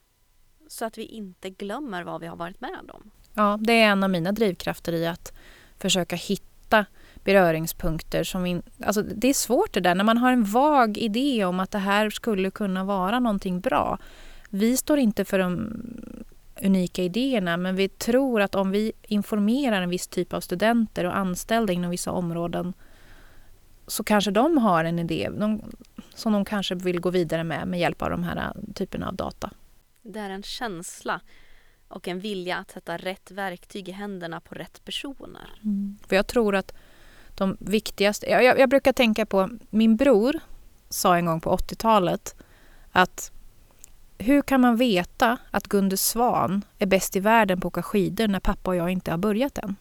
Så 0.69 0.85
att 0.85 0.99
vi 0.99 1.05
inte 1.05 1.50
glömmer 1.50 2.02
vad 2.02 2.21
vi 2.21 2.26
har 2.26 2.37
varit 2.37 2.61
med 2.61 2.90
om. 2.93 3.11
Ja, 3.35 3.59
det 3.61 3.73
är 3.73 3.88
en 3.88 4.05
av 4.05 4.11
mina 4.11 4.33
drivkrafter 4.33 4.93
i 4.93 5.07
att 5.07 5.33
försöka 5.78 6.17
hitta 6.17 6.87
beröringspunkter 7.28 8.25
som 8.25 8.42
vi, 8.42 8.62
alltså 8.85 9.02
det 9.02 9.28
är 9.28 9.35
svårt 9.35 9.73
det 9.73 9.80
där 9.80 9.94
när 9.94 10.04
man 10.04 10.18
har 10.18 10.32
en 10.32 10.44
vag 10.44 10.99
idé 10.99 11.44
om 11.44 11.61
att 11.61 11.70
det 11.70 11.78
här 11.78 12.11
skulle 12.11 12.50
kunna 12.50 12.85
vara 12.85 13.20
någonting 13.20 13.61
bra. 13.61 13.99
Vi 14.50 14.76
står 14.76 14.99
inte 14.99 15.25
för 15.25 15.38
de 15.38 15.82
unika 16.62 17.02
idéerna 17.02 17.56
men 17.56 17.76
vi 17.76 17.88
tror 17.88 18.40
att 18.40 18.54
om 18.54 18.70
vi 18.70 18.92
informerar 19.02 19.82
en 19.82 19.90
viss 19.90 20.08
typ 20.08 20.32
av 20.32 20.40
studenter 20.40 21.04
och 21.04 21.16
anställda 21.16 21.73
inom 21.73 21.90
vissa 21.90 22.11
områden 22.11 22.73
så 23.87 24.04
kanske 24.04 24.30
de 24.30 24.58
har 24.58 24.85
en 24.85 24.99
idé 24.99 25.30
som 26.14 26.32
de 26.32 26.44
kanske 26.44 26.75
vill 26.75 27.00
gå 27.00 27.11
vidare 27.11 27.44
med 27.44 27.68
med 27.68 27.80
hjälp 27.80 28.02
av 28.02 28.11
de 28.11 28.23
här 28.23 28.37
äh, 28.37 28.73
typerna 28.75 29.08
av 29.08 29.14
data. 29.14 29.50
Det 30.02 30.18
är 30.20 30.30
en 30.30 30.42
känsla 30.42 31.20
och 31.88 32.08
en 32.08 32.20
vilja 32.20 32.56
att 32.56 32.70
sätta 32.70 32.97
rätt 32.97 33.30
verktyg 33.30 33.88
i 33.88 33.92
händerna 33.92 34.40
på 34.40 34.54
rätt 34.54 34.85
personer. 34.85 35.49
Mm. 35.64 35.99
För 36.06 36.16
jag 36.16 36.26
tror 36.26 36.56
att 36.56 36.73
de 37.38 37.57
viktigaste... 37.61 38.26
Jag, 38.30 38.59
jag 38.59 38.68
brukar 38.68 38.92
tänka 38.92 39.26
på... 39.26 39.50
Min 39.71 39.97
bror 39.97 40.40
sa 40.88 41.16
en 41.16 41.26
gång 41.26 41.40
på 41.40 41.57
80-talet 41.57 42.37
att 42.92 43.33
hur 44.18 44.42
kan 44.42 44.61
man 44.61 44.76
veta 44.76 45.37
att 45.50 45.68
Gunde 45.68 45.97
Svan 45.97 46.64
är 46.78 46.87
bäst 46.87 47.16
i 47.16 47.21
världen 47.21 47.61
på 47.61 47.68
att 47.68 47.73
åka 47.73 47.83
skidor 47.83 48.28
när 48.28 48.40
pappa 48.40 48.71
och 48.71 48.76
jag 48.76 48.90
inte 48.90 49.11
har 49.11 49.18
börjat 49.18 49.59
än? 49.59 49.76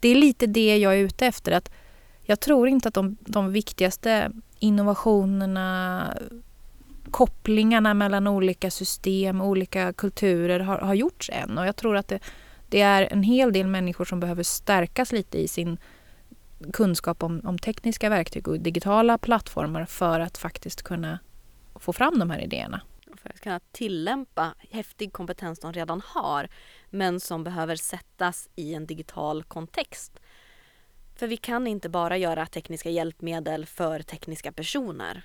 Det 0.00 0.08
är 0.08 0.14
lite 0.14 0.46
det 0.46 0.78
jag 0.78 0.94
är 0.94 0.98
ute 0.98 1.26
efter. 1.26 1.52
att 1.52 1.70
Jag 2.22 2.40
tror 2.40 2.68
inte 2.68 2.88
att 2.88 2.94
de, 2.94 3.16
de 3.20 3.52
viktigaste 3.52 4.30
innovationerna, 4.58 6.06
kopplingarna 7.10 7.94
mellan 7.94 8.26
olika 8.26 8.70
system, 8.70 9.40
olika 9.40 9.92
kulturer 9.92 10.60
har, 10.60 10.78
har 10.78 10.94
gjorts 10.94 11.30
än. 11.32 11.58
Och 11.58 11.66
jag 11.66 11.76
tror 11.76 11.96
att 11.96 12.08
det, 12.08 12.18
det, 12.68 12.80
är 12.80 13.12
en 13.12 13.22
hel 13.22 13.52
del 13.52 13.66
människor 13.66 14.04
som 14.04 14.20
behöver 14.20 14.42
stärkas 14.42 15.12
lite 15.12 15.38
i 15.38 15.48
sin 15.48 15.78
kunskap 16.72 17.22
om, 17.22 17.40
om 17.44 17.58
tekniska 17.58 18.08
verktyg 18.08 18.48
och 18.48 18.60
digitala 18.60 19.18
plattformar 19.18 19.84
för 19.84 20.20
att 20.20 20.38
faktiskt 20.38 20.82
kunna 20.82 21.18
få 21.74 21.92
fram 21.92 22.18
de 22.18 22.30
här 22.30 22.40
idéerna 22.40 22.80
för 23.22 23.30
att 23.30 23.40
kunna 23.40 23.60
tillämpa 23.72 24.54
häftig 24.70 25.12
kompetens 25.12 25.58
de 25.60 25.72
redan 25.72 26.02
har 26.04 26.48
men 26.90 27.20
som 27.20 27.44
behöver 27.44 27.76
sättas 27.76 28.48
i 28.56 28.74
en 28.74 28.86
digital 28.86 29.44
kontext. 29.44 30.20
För 31.16 31.26
vi 31.26 31.36
kan 31.36 31.66
inte 31.66 31.88
bara 31.88 32.16
göra 32.16 32.46
tekniska 32.46 32.90
hjälpmedel 32.90 33.66
för 33.66 34.02
tekniska 34.02 34.52
personer. 34.52 35.22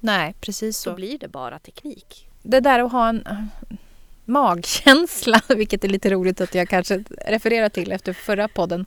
Nej, 0.00 0.34
precis 0.40 0.78
så. 0.78 0.90
Då 0.90 0.96
blir 0.96 1.18
det 1.18 1.28
bara 1.28 1.58
teknik. 1.58 2.28
Det 2.42 2.60
där 2.60 2.80
att 2.80 2.92
ha 2.92 3.08
en 3.08 3.26
äh, 3.26 3.76
magkänsla, 4.24 5.40
vilket 5.56 5.84
är 5.84 5.88
lite 5.88 6.10
roligt 6.10 6.40
att 6.40 6.54
jag 6.54 6.68
kanske 6.68 7.04
refererar 7.26 7.68
till 7.68 7.92
efter 7.92 8.12
förra 8.12 8.48
podden. 8.48 8.86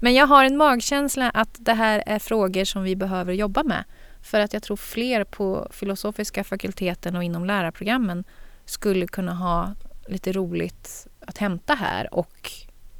Men 0.00 0.14
jag 0.14 0.26
har 0.26 0.44
en 0.44 0.56
magkänsla 0.56 1.30
att 1.30 1.56
det 1.60 1.72
här 1.72 2.02
är 2.06 2.18
frågor 2.18 2.64
som 2.64 2.82
vi 2.82 2.96
behöver 2.96 3.32
jobba 3.32 3.62
med. 3.62 3.84
För 4.22 4.40
att 4.40 4.52
jag 4.52 4.62
tror 4.62 4.76
fler 4.76 5.24
på 5.24 5.68
filosofiska 5.70 6.44
fakulteten 6.44 7.16
och 7.16 7.24
inom 7.24 7.44
lärarprogrammen 7.44 8.24
skulle 8.64 9.06
kunna 9.06 9.34
ha 9.34 9.74
lite 10.08 10.32
roligt 10.32 11.06
att 11.20 11.38
hämta 11.38 11.74
här 11.74 12.14
och 12.14 12.50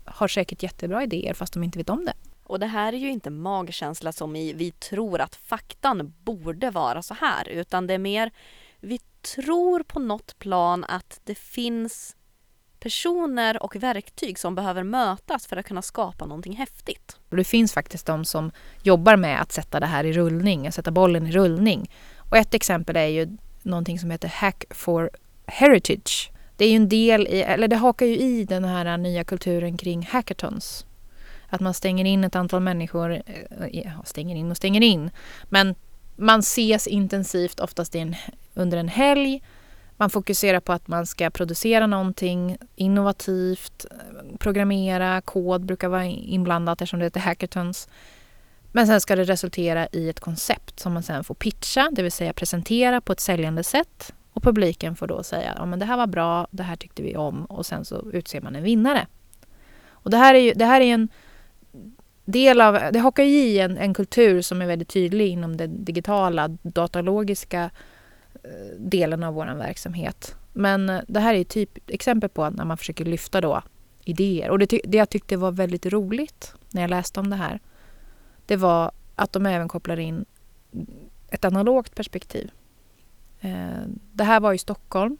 har 0.04 0.28
säkert 0.28 0.62
jättebra 0.62 1.02
idéer 1.02 1.34
fast 1.34 1.52
de 1.52 1.64
inte 1.64 1.78
vet 1.78 1.90
om 1.90 2.04
det. 2.04 2.12
Och 2.44 2.60
det 2.60 2.66
här 2.66 2.92
är 2.92 2.96
ju 2.96 3.10
inte 3.10 3.30
magkänsla 3.30 4.12
som 4.12 4.36
i 4.36 4.52
vi 4.52 4.70
tror 4.70 5.20
att 5.20 5.36
faktan 5.36 6.14
borde 6.24 6.70
vara 6.70 7.02
så 7.02 7.14
här 7.14 7.48
utan 7.48 7.86
det 7.86 7.94
är 7.94 7.98
mer 7.98 8.30
vi 8.80 9.00
tror 9.34 9.82
på 9.82 10.00
något 10.00 10.38
plan 10.38 10.84
att 10.84 11.20
det 11.24 11.34
finns 11.34 12.16
personer 12.80 13.62
och 13.62 13.76
verktyg 13.76 14.38
som 14.38 14.54
behöver 14.54 14.82
mötas 14.82 15.46
för 15.46 15.56
att 15.56 15.66
kunna 15.66 15.82
skapa 15.82 16.26
någonting 16.26 16.56
häftigt. 16.56 17.16
Det 17.28 17.44
finns 17.44 17.72
faktiskt 17.72 18.06
de 18.06 18.24
som 18.24 18.50
jobbar 18.82 19.16
med 19.16 19.40
att 19.40 19.52
sätta 19.52 19.80
det 19.80 19.86
här 19.86 20.04
i 20.04 20.12
rullning, 20.12 20.66
att 20.66 20.74
sätta 20.74 20.90
bollen 20.90 21.26
i 21.26 21.32
rullning. 21.32 21.90
Och 22.18 22.36
ett 22.36 22.54
exempel 22.54 22.96
är 22.96 23.06
ju 23.06 23.36
någonting 23.62 23.98
som 23.98 24.10
heter 24.10 24.28
Hack 24.28 24.64
for 24.70 25.10
Heritage. 25.46 26.30
Det 26.56 26.64
är 26.64 26.70
ju 26.70 26.76
en 26.76 26.88
del 26.88 27.26
i, 27.26 27.42
eller 27.42 27.68
det 27.68 27.76
hakar 27.76 28.06
ju 28.06 28.16
i 28.18 28.44
den 28.44 28.64
här 28.64 28.96
nya 28.96 29.24
kulturen 29.24 29.76
kring 29.76 30.02
hackathons. 30.10 30.86
Att 31.48 31.60
man 31.60 31.74
stänger 31.74 32.04
in 32.04 32.24
ett 32.24 32.36
antal 32.36 32.60
människor, 32.60 33.12
eh, 33.12 33.22
ja, 33.72 33.90
stänger 34.04 34.36
in 34.36 34.50
och 34.50 34.56
stänger 34.56 34.80
in, 34.80 35.10
men 35.48 35.74
man 36.16 36.40
ses 36.40 36.86
intensivt, 36.86 37.60
oftast 37.60 37.94
in, 37.94 38.16
under 38.54 38.78
en 38.78 38.88
helg 38.88 39.42
man 39.98 40.10
fokuserar 40.10 40.60
på 40.60 40.72
att 40.72 40.88
man 40.88 41.06
ska 41.06 41.30
producera 41.30 41.86
någonting 41.86 42.56
innovativt, 42.76 43.86
programmera, 44.38 45.20
kod 45.20 45.64
brukar 45.64 45.88
vara 45.88 46.04
inblandat 46.04 46.80
eftersom 46.80 46.98
det 46.98 47.06
heter 47.06 47.20
hackathons. 47.20 47.88
Men 48.72 48.86
sen 48.86 49.00
ska 49.00 49.16
det 49.16 49.24
resultera 49.24 49.88
i 49.92 50.08
ett 50.08 50.20
koncept 50.20 50.80
som 50.80 50.92
man 50.92 51.02
sen 51.02 51.24
får 51.24 51.34
pitcha, 51.34 51.90
det 51.92 52.02
vill 52.02 52.12
säga 52.12 52.32
presentera 52.32 53.00
på 53.00 53.12
ett 53.12 53.20
säljande 53.20 53.64
sätt. 53.64 54.14
Och 54.32 54.42
publiken 54.42 54.96
får 54.96 55.06
då 55.06 55.22
säga 55.22 55.54
ja, 55.56 55.66
men 55.66 55.78
det 55.78 55.84
här 55.84 55.96
var 55.96 56.06
bra, 56.06 56.46
det 56.50 56.62
här 56.62 56.76
tyckte 56.76 57.02
vi 57.02 57.16
om 57.16 57.44
och 57.44 57.66
sen 57.66 57.84
så 57.84 58.10
utser 58.12 58.40
man 58.40 58.56
en 58.56 58.62
vinnare. 58.62 59.06
Och 59.90 60.10
det 60.10 60.16
här 60.16 60.34
är 60.34 60.38
ju 60.38 60.52
det 60.52 60.64
här 60.64 60.80
är 60.80 60.94
en 60.94 61.08
del 62.24 62.60
av, 62.60 62.78
det 62.92 62.98
hakar 62.98 63.22
i 63.22 63.58
en, 63.58 63.78
en 63.78 63.94
kultur 63.94 64.42
som 64.42 64.62
är 64.62 64.66
väldigt 64.66 64.88
tydlig 64.88 65.28
inom 65.28 65.56
det 65.56 65.66
digitala, 65.66 66.48
datalogiska 66.48 67.70
Eh, 68.48 68.76
delen 68.78 69.22
av 69.22 69.34
vår 69.34 69.54
verksamhet. 69.54 70.36
Men 70.52 70.88
eh, 70.88 71.00
det 71.08 71.20
här 71.20 71.34
är 71.34 71.44
typ 71.44 71.90
exempel 71.90 72.30
på 72.30 72.50
när 72.50 72.64
man 72.64 72.76
försöker 72.76 73.04
lyfta 73.04 73.40
då 73.40 73.62
idéer. 74.04 74.50
Och 74.50 74.58
det, 74.58 74.80
det 74.84 74.98
jag 74.98 75.10
tyckte 75.10 75.36
var 75.36 75.52
väldigt 75.52 75.86
roligt 75.86 76.54
när 76.70 76.82
jag 76.82 76.90
läste 76.90 77.20
om 77.20 77.30
det 77.30 77.36
här, 77.36 77.60
det 78.46 78.56
var 78.56 78.90
att 79.14 79.32
de 79.32 79.46
även 79.46 79.68
kopplar 79.68 79.98
in 79.98 80.24
ett 81.30 81.44
analogt 81.44 81.94
perspektiv. 81.94 82.50
Eh, 83.40 83.82
det 84.12 84.24
här 84.24 84.40
var 84.40 84.52
i 84.52 84.58
Stockholm. 84.58 85.16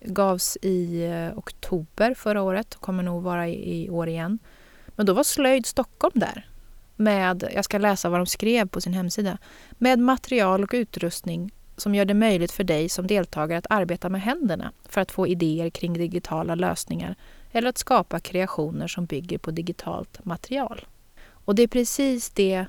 Gavs 0.00 0.58
i 0.62 1.08
oktober 1.36 2.14
förra 2.14 2.42
året 2.42 2.74
och 2.74 2.80
kommer 2.80 3.02
nog 3.02 3.22
vara 3.22 3.48
i 3.48 3.90
år 3.90 4.08
igen. 4.08 4.38
Men 4.86 5.06
då 5.06 5.12
var 5.12 5.22
Slöjd 5.22 5.66
Stockholm 5.66 6.12
där 6.14 6.48
med, 6.96 7.48
jag 7.54 7.64
ska 7.64 7.78
läsa 7.78 8.08
vad 8.08 8.20
de 8.20 8.26
skrev 8.26 8.68
på 8.68 8.80
sin 8.80 8.94
hemsida, 8.94 9.38
med 9.70 9.98
material 9.98 10.62
och 10.62 10.70
utrustning 10.72 11.52
som 11.76 11.94
gör 11.94 12.04
det 12.04 12.14
möjligt 12.14 12.52
för 12.52 12.64
dig 12.64 12.88
som 12.88 13.06
deltagare 13.06 13.58
att 13.58 13.66
arbeta 13.70 14.08
med 14.08 14.22
händerna 14.22 14.72
för 14.88 15.00
att 15.00 15.12
få 15.12 15.26
idéer 15.26 15.70
kring 15.70 15.92
digitala 15.92 16.54
lösningar 16.54 17.14
eller 17.52 17.68
att 17.68 17.78
skapa 17.78 18.20
kreationer 18.20 18.86
som 18.86 19.06
bygger 19.06 19.38
på 19.38 19.50
digitalt 19.50 20.24
material. 20.24 20.86
Och 21.26 21.54
det 21.54 21.62
är 21.62 21.68
precis 21.68 22.30
det 22.30 22.66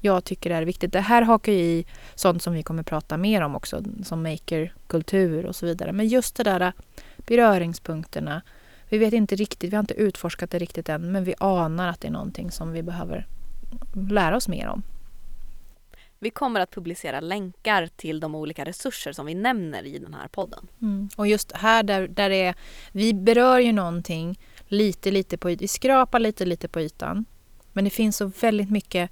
jag 0.00 0.24
tycker 0.24 0.50
är 0.50 0.62
viktigt. 0.62 0.92
Det 0.92 1.00
här 1.00 1.22
hakar 1.22 1.52
ju 1.52 1.58
i 1.58 1.86
sånt 2.14 2.42
som 2.42 2.52
vi 2.52 2.62
kommer 2.62 2.82
prata 2.82 3.16
mer 3.16 3.42
om 3.42 3.56
också, 3.56 3.82
som 4.04 4.22
makerkultur 4.22 5.46
och 5.46 5.56
så 5.56 5.66
vidare. 5.66 5.92
Men 5.92 6.08
just 6.08 6.36
det 6.36 6.42
där 6.42 6.72
beröringspunkterna. 7.16 8.42
Vi 8.88 8.98
vet 8.98 9.12
inte 9.12 9.36
riktigt, 9.36 9.72
vi 9.72 9.76
har 9.76 9.80
inte 9.80 9.94
utforskat 9.94 10.50
det 10.50 10.58
riktigt 10.58 10.88
än, 10.88 11.12
men 11.12 11.24
vi 11.24 11.34
anar 11.38 11.88
att 11.88 12.00
det 12.00 12.08
är 12.08 12.12
någonting 12.12 12.50
som 12.50 12.72
vi 12.72 12.82
behöver 12.82 13.26
lära 14.10 14.36
oss 14.36 14.48
mer 14.48 14.68
om. 14.68 14.82
Vi 16.22 16.30
kommer 16.30 16.60
att 16.60 16.70
publicera 16.70 17.20
länkar 17.20 17.88
till 17.96 18.20
de 18.20 18.34
olika 18.34 18.64
resurser 18.64 19.12
som 19.12 19.26
vi 19.26 19.34
nämner 19.34 19.84
i 19.86 19.98
den 19.98 20.14
här 20.14 20.28
podden. 20.28 20.68
Mm. 20.82 21.08
Och 21.16 21.26
just 21.26 21.52
här 21.52 21.82
där, 21.82 22.08
där 22.08 22.30
det 22.30 22.36
är, 22.36 22.54
vi 22.92 23.14
berör 23.14 23.58
ju 23.58 23.72
någonting 23.72 24.40
lite, 24.66 25.10
lite 25.10 25.38
på 25.38 25.50
ytan, 25.50 25.60
vi 25.60 25.68
skrapar 25.68 26.18
lite, 26.18 26.44
lite 26.44 26.68
på 26.68 26.80
ytan. 26.80 27.24
Men 27.72 27.84
det 27.84 27.90
finns 27.90 28.16
så 28.16 28.26
väldigt 28.40 28.70
mycket 28.70 29.10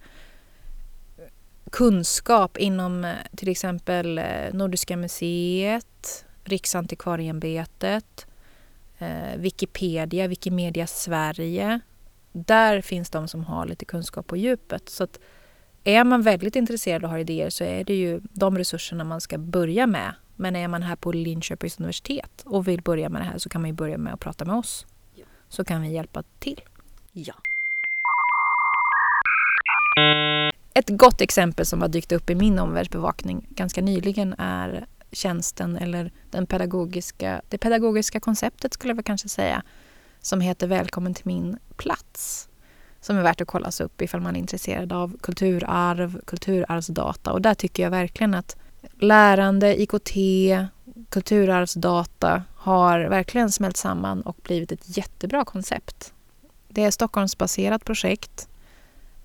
kunskap 1.70 2.58
inom 2.58 3.04
eh, 3.04 3.14
till 3.36 3.48
exempel 3.48 4.18
eh, 4.18 4.24
Nordiska 4.52 4.96
museet, 4.96 6.24
Riksantikvarieämbetet, 6.44 8.26
eh, 8.98 9.36
Wikipedia, 9.36 10.26
Wikimedia 10.26 10.86
Sverige. 10.86 11.80
Där 12.32 12.80
finns 12.80 13.10
de 13.10 13.28
som 13.28 13.44
har 13.44 13.66
lite 13.66 13.84
kunskap 13.84 14.26
på 14.26 14.36
djupet. 14.36 14.88
Så 14.88 15.04
att 15.04 15.20
är 15.84 16.04
man 16.04 16.22
väldigt 16.22 16.56
intresserad 16.56 17.04
och 17.04 17.10
har 17.10 17.18
idéer 17.18 17.50
så 17.50 17.64
är 17.64 17.84
det 17.84 17.94
ju 17.94 18.20
de 18.22 18.58
resurserna 18.58 19.04
man 19.04 19.20
ska 19.20 19.38
börja 19.38 19.86
med. 19.86 20.14
Men 20.36 20.56
är 20.56 20.68
man 20.68 20.82
här 20.82 20.96
på 20.96 21.12
Linköpings 21.12 21.78
universitet 21.78 22.42
och 22.46 22.68
vill 22.68 22.82
börja 22.82 23.08
med 23.08 23.22
det 23.22 23.26
här 23.26 23.38
så 23.38 23.48
kan 23.48 23.60
man 23.60 23.70
ju 23.70 23.74
börja 23.74 23.98
med 23.98 24.14
att 24.14 24.20
prata 24.20 24.44
med 24.44 24.54
oss. 24.54 24.86
Så 25.48 25.64
kan 25.64 25.82
vi 25.82 25.92
hjälpa 25.92 26.22
till. 26.38 26.60
Ja. 27.12 27.34
Ett 30.74 30.88
gott 30.88 31.20
exempel 31.20 31.66
som 31.66 31.80
har 31.80 31.88
dykt 31.88 32.12
upp 32.12 32.30
i 32.30 32.34
min 32.34 32.58
omvärldsbevakning 32.58 33.46
ganska 33.50 33.82
nyligen 33.82 34.34
är 34.38 34.86
tjänsten 35.12 35.76
eller 35.76 36.12
den 36.30 36.46
pedagogiska, 36.46 37.42
det 37.48 37.58
pedagogiska 37.58 38.20
konceptet 38.20 38.74
skulle 38.74 38.94
jag 38.94 39.04
kanske 39.04 39.28
säga 39.28 39.62
som 40.20 40.40
heter 40.40 40.66
Välkommen 40.66 41.14
till 41.14 41.26
min 41.26 41.58
plats 41.76 42.49
som 43.00 43.16
är 43.16 43.22
värt 43.22 43.40
att 43.40 43.48
kollas 43.48 43.80
upp 43.80 44.02
ifall 44.02 44.20
man 44.20 44.36
är 44.36 44.40
intresserad 44.40 44.92
av 44.92 45.18
kulturarv, 45.20 46.20
kulturarvsdata. 46.24 47.32
Och 47.32 47.42
där 47.42 47.54
tycker 47.54 47.82
jag 47.82 47.90
verkligen 47.90 48.34
att 48.34 48.56
lärande, 48.98 49.82
IKT, 49.82 50.14
kulturarvsdata 51.08 52.42
har 52.56 53.00
verkligen 53.00 53.50
smält 53.50 53.76
samman 53.76 54.22
och 54.22 54.36
blivit 54.42 54.72
ett 54.72 54.96
jättebra 54.96 55.44
koncept. 55.44 56.12
Det 56.68 56.84
är 56.84 56.88
ett 56.88 56.94
Stockholmsbaserat 56.94 57.84
projekt. 57.84 58.48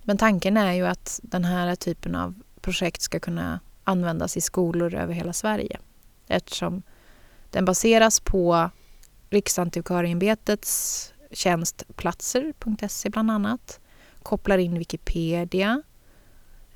Men 0.02 0.18
tanken 0.18 0.56
är 0.56 0.72
ju 0.72 0.86
att 0.86 1.20
den 1.22 1.44
här 1.44 1.74
typen 1.74 2.14
av 2.14 2.34
projekt 2.60 3.02
ska 3.02 3.20
kunna 3.20 3.60
användas 3.84 4.36
i 4.36 4.40
skolor 4.40 4.94
över 4.94 5.14
hela 5.14 5.32
Sverige 5.32 5.78
eftersom 6.26 6.82
den 7.50 7.64
baseras 7.64 8.20
på 8.20 8.70
Riksantikvarieämbetets 9.30 11.12
tjänstplatser.se 11.30 13.10
bland 13.10 13.30
annat. 13.30 13.80
Kopplar 14.22 14.58
in 14.58 14.78
Wikipedia. 14.78 15.82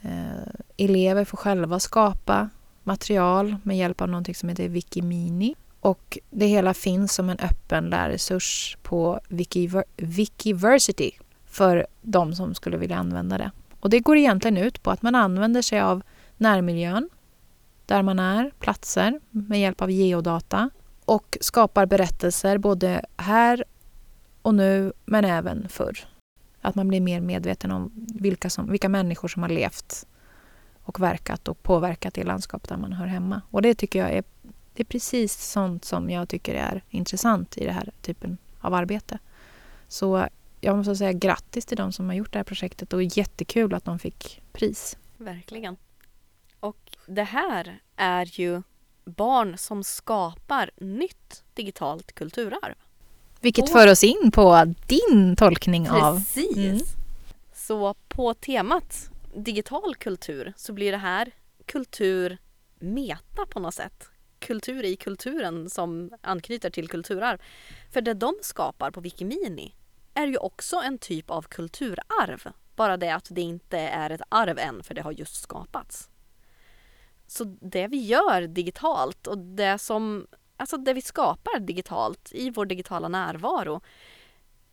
Eh, 0.01 0.53
elever 0.77 1.25
får 1.25 1.37
själva 1.37 1.81
skapa 1.81 2.49
material 2.83 3.57
med 3.63 3.79
hjälp 3.79 4.01
av 4.01 4.09
någonting 4.09 4.35
som 4.35 4.49
heter 4.49 4.69
Wikimini. 4.69 5.55
Och 5.81 6.19
det 6.31 6.47
hela 6.47 6.75
finns 6.75 7.15
som 7.15 7.31
en 7.31 7.39
öppen 7.39 7.91
lärresurs 7.91 8.77
på 8.83 9.21
Wikiver 9.29 9.85
Wikiversity 9.97 11.11
för 11.47 11.87
de 12.03 12.35
som 12.35 12.55
skulle 12.55 12.77
vilja 12.77 12.97
använda 12.97 13.39
det. 13.39 13.51
Och 13.81 13.91
det 13.91 14.01
går 14.01 14.17
egentligen 14.17 14.57
ut 14.57 14.83
på 14.83 14.91
att 14.91 15.03
man 15.03 15.15
använder 15.15 15.63
sig 15.63 15.81
av 15.81 16.03
närmiljön 16.37 17.11
där 17.87 18.03
man 18.03 18.19
är, 18.19 18.51
platser 18.59 19.21
med 19.31 19.61
hjälp 19.61 19.83
av 19.83 19.91
geodata 19.91 20.71
och 21.05 21.39
skapar 21.41 21.87
berättelser 21.87 22.59
både 22.59 23.05
här 23.17 23.65
och 24.43 24.55
nu, 24.55 24.93
men 25.05 25.25
även 25.25 25.69
förr. 25.69 25.99
Att 26.61 26.75
man 26.75 26.89
blir 26.89 27.01
mer 27.01 27.21
medveten 27.21 27.71
om 27.71 27.93
vilka, 28.15 28.51
som, 28.51 28.71
vilka 28.71 28.89
människor 28.89 29.29
som 29.29 29.43
har 29.43 29.51
levt 29.51 30.07
och 30.83 31.01
verkat 31.01 31.49
och 31.49 31.63
påverkat 31.63 32.15
det 32.15 32.25
landskap 32.25 32.69
där 32.69 32.77
man 32.77 32.93
hör 32.93 33.07
hemma. 33.07 33.43
Och 33.51 33.63
det 33.63 33.75
tycker 33.75 33.99
jag 33.99 34.13
är, 34.13 34.25
det 34.75 34.83
är 34.83 34.85
precis 34.85 35.33
sånt 35.33 35.85
som 35.85 36.11
jag 36.11 36.29
tycker 36.29 36.55
är 36.55 36.83
intressant 36.89 37.59
i 37.59 37.65
den 37.65 37.75
här 37.75 37.93
typen 38.03 38.39
av 38.61 38.75
arbete. 38.75 39.19
Så 39.89 40.29
jag 40.61 40.77
måste 40.77 40.97
säga 40.97 41.13
grattis 41.13 41.67
till 41.67 41.77
de 41.77 41.93
som 41.93 42.09
har 42.09 42.15
gjort 42.15 42.33
det 42.33 42.39
här 42.39 42.45
projektet 42.45 42.93
och 42.93 43.03
jättekul 43.03 43.75
att 43.75 43.85
de 43.85 43.99
fick 43.99 44.43
pris. 44.53 44.97
Verkligen. 45.17 45.77
Och 46.61 46.97
det 47.07 47.23
här 47.23 47.81
är 47.97 48.41
ju 48.41 48.63
barn 49.05 49.59
som 49.59 49.85
skapar 49.85 50.71
nytt 50.77 51.45
digitalt 51.55 52.13
kulturarv. 52.13 52.75
Vilket 53.41 53.67
på... 53.67 53.73
för 53.73 53.91
oss 53.91 54.05
in 54.05 54.31
på 54.35 54.75
din 54.87 55.37
tolkning 55.37 55.85
Precis. 55.85 56.03
av... 56.03 56.15
Precis. 56.15 56.57
Mm. 56.57 56.81
Så 57.55 57.95
på 58.09 58.35
temat 58.35 59.11
digital 59.35 59.95
kultur 59.95 60.53
så 60.57 60.73
blir 60.73 60.93
det 60.93 60.99
här 60.99 61.33
kultur 61.67 62.39
meta 62.79 63.47
på 63.47 63.61
något 63.61 63.75
sätt. 63.75 64.09
Kultur 64.39 64.85
i 64.85 64.97
kulturen 64.97 65.71
som 65.71 66.11
anknyter 66.21 66.71
till 66.71 66.89
kulturarv. 66.89 67.39
För 67.91 68.01
det 68.01 68.15
de 68.15 68.35
skapar 68.43 68.91
på 68.91 69.01
Wikimini 69.01 69.75
är 70.15 70.27
ju 70.27 70.37
också 70.37 70.77
en 70.77 70.99
typ 70.99 71.31
av 71.31 71.43
kulturarv. 71.43 72.53
Bara 72.77 72.97
det 72.97 73.11
att 73.11 73.29
det 73.31 73.41
inte 73.41 73.79
är 73.79 74.11
ett 74.11 74.23
arv 74.29 74.59
än 74.59 74.83
för 74.83 74.95
det 74.95 75.03
har 75.03 75.13
just 75.13 75.43
skapats. 75.43 76.09
Så 77.27 77.45
det 77.61 77.87
vi 77.87 77.97
gör 77.97 78.43
digitalt 78.43 79.27
och 79.27 79.39
det 79.39 79.79
som 79.79 80.27
alltså 80.61 80.77
det 80.77 80.93
vi 80.93 81.03
skapar 81.03 81.61
digitalt 81.61 82.33
i 82.33 82.51
vår 82.51 82.67
digitala 82.67 83.09
närvaro, 83.09 83.81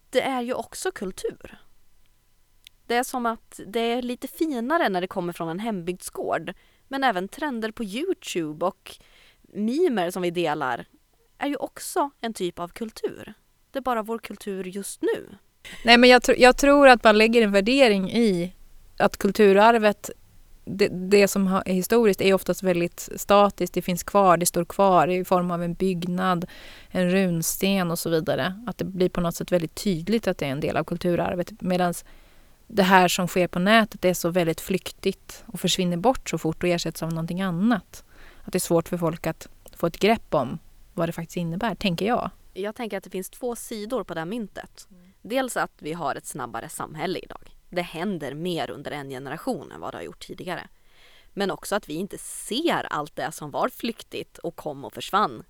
det 0.10 0.22
är 0.22 0.42
ju 0.42 0.54
också 0.54 0.92
kultur. 0.92 1.58
Det 2.88 2.96
är 2.96 3.04
som 3.04 3.26
att 3.26 3.60
det 3.68 3.80
är 3.80 4.02
lite 4.02 4.28
finare 4.28 4.90
när 4.90 5.02
det 5.02 5.08
kommer 5.08 5.34
från 5.34 5.50
en 5.50 5.60
hembygdsgård. 5.60 6.54
Men 6.88 7.04
även 7.04 7.28
trender 7.28 7.72
på 7.72 7.84
Youtube 7.84 8.66
och 8.66 8.98
mimer 9.42 10.12
som 10.12 10.22
vi 10.22 10.32
delar 10.32 10.86
är 11.38 11.48
ju 11.48 11.56
också 11.56 12.10
en 12.22 12.34
typ 12.34 12.60
av 12.60 12.68
kultur. 12.68 13.34
Det 13.72 13.80
är 13.80 13.84
bara 13.84 14.04
vår 14.04 14.20
kultur 14.20 14.64
just 14.64 15.02
nu. 15.02 15.38
Nej 15.86 15.98
men 15.98 16.10
jag, 16.10 16.24
tr 16.24 16.32
jag 16.38 16.58
tror 16.58 16.88
att 16.88 17.04
man 17.04 17.18
lägger 17.18 17.42
en 17.42 17.52
värdering 17.52 18.12
i 18.12 18.54
att 18.98 19.18
kulturarvet 19.18 20.10
det, 20.68 20.88
det, 20.88 21.28
som 21.28 21.48
är 21.48 21.74
historiskt 21.74 22.22
är 22.22 22.34
oftast 22.34 22.64
väldigt 22.64 23.10
statiskt. 23.16 23.74
Det 23.74 23.82
finns 23.82 24.04
kvar, 24.04 24.38
det 24.38 24.46
står 24.46 24.66
kvar 24.66 25.08
i 25.08 25.26
form 25.26 25.52
av 25.52 25.64
en 25.64 25.74
byggnad, 25.74 26.46
en 26.90 27.10
runsten 27.10 27.92
och 27.92 28.00
så 28.00 28.10
vidare. 28.10 28.64
Att 28.68 28.78
det 28.78 28.86
blir 28.86 29.10
på 29.10 29.22
något 29.22 29.36
sätt 29.36 29.52
väldigt 29.52 29.76
tydligt 29.76 30.28
att 30.28 30.38
det 30.38 30.46
är 30.46 30.50
en 30.50 30.60
del 30.60 30.78
av 30.78 30.84
kulturarvet. 30.84 31.62
Medan 31.62 31.94
det 32.68 32.84
här 32.84 33.08
som 33.08 33.28
sker 33.28 33.48
på 33.48 33.60
nätet 33.60 34.06
är 34.06 34.14
så 34.14 34.30
väldigt 34.30 34.62
flyktigt 34.62 35.44
och 35.46 35.60
försvinner 35.60 35.98
bort 35.98 36.30
så 36.30 36.38
fort 36.38 36.64
och 36.64 36.70
ersätts 36.70 37.04
av 37.04 37.10
någonting 37.10 37.42
annat. 37.42 38.04
Att 38.44 38.54
det 38.54 38.58
är 38.58 38.60
svårt 38.60 38.90
för 38.90 38.98
folk 38.98 39.28
att 39.28 39.48
få 39.76 39.88
ett 39.88 40.00
grepp 40.00 40.34
om 40.34 40.60
vad 40.94 41.10
det 41.10 41.14
faktiskt 41.14 41.38
innebär, 41.38 41.76
tänker 41.76 42.08
jag. 42.08 42.30
Jag 42.54 42.76
tänker 42.76 42.98
att 42.98 43.04
det 43.04 43.10
finns 43.10 43.30
två 43.30 43.56
sidor 43.56 44.04
på 44.04 44.14
det 44.14 44.20
här 44.20 44.26
myntet. 44.26 44.88
Dels 45.22 45.58
att 45.58 45.72
vi 45.80 45.94
har 45.94 46.16
ett 46.16 46.26
snabbare 46.26 46.70
samhälle 46.70 47.20
idag 47.20 47.57
det 47.70 47.82
händer 47.82 48.34
mer 48.34 48.72
under 48.72 48.92
en 48.92 49.10
generation 49.10 49.72
än 49.72 49.82
vad 49.82 49.94
det 49.94 49.98
har 49.98 50.04
gjort 50.04 50.28
tidigare. 50.28 50.68
Men 51.34 51.52
också 51.52 51.76
att 51.76 51.90
vi 51.90 51.94
inte 51.94 52.18
ser 52.18 52.84
allt 52.84 53.16
det 53.16 53.32
som 53.32 53.52
var 53.52 53.70
flyktigt 53.70 54.38
och 54.38 54.56
kom 54.56 54.86
och 54.86 54.94
försvann 54.94 55.44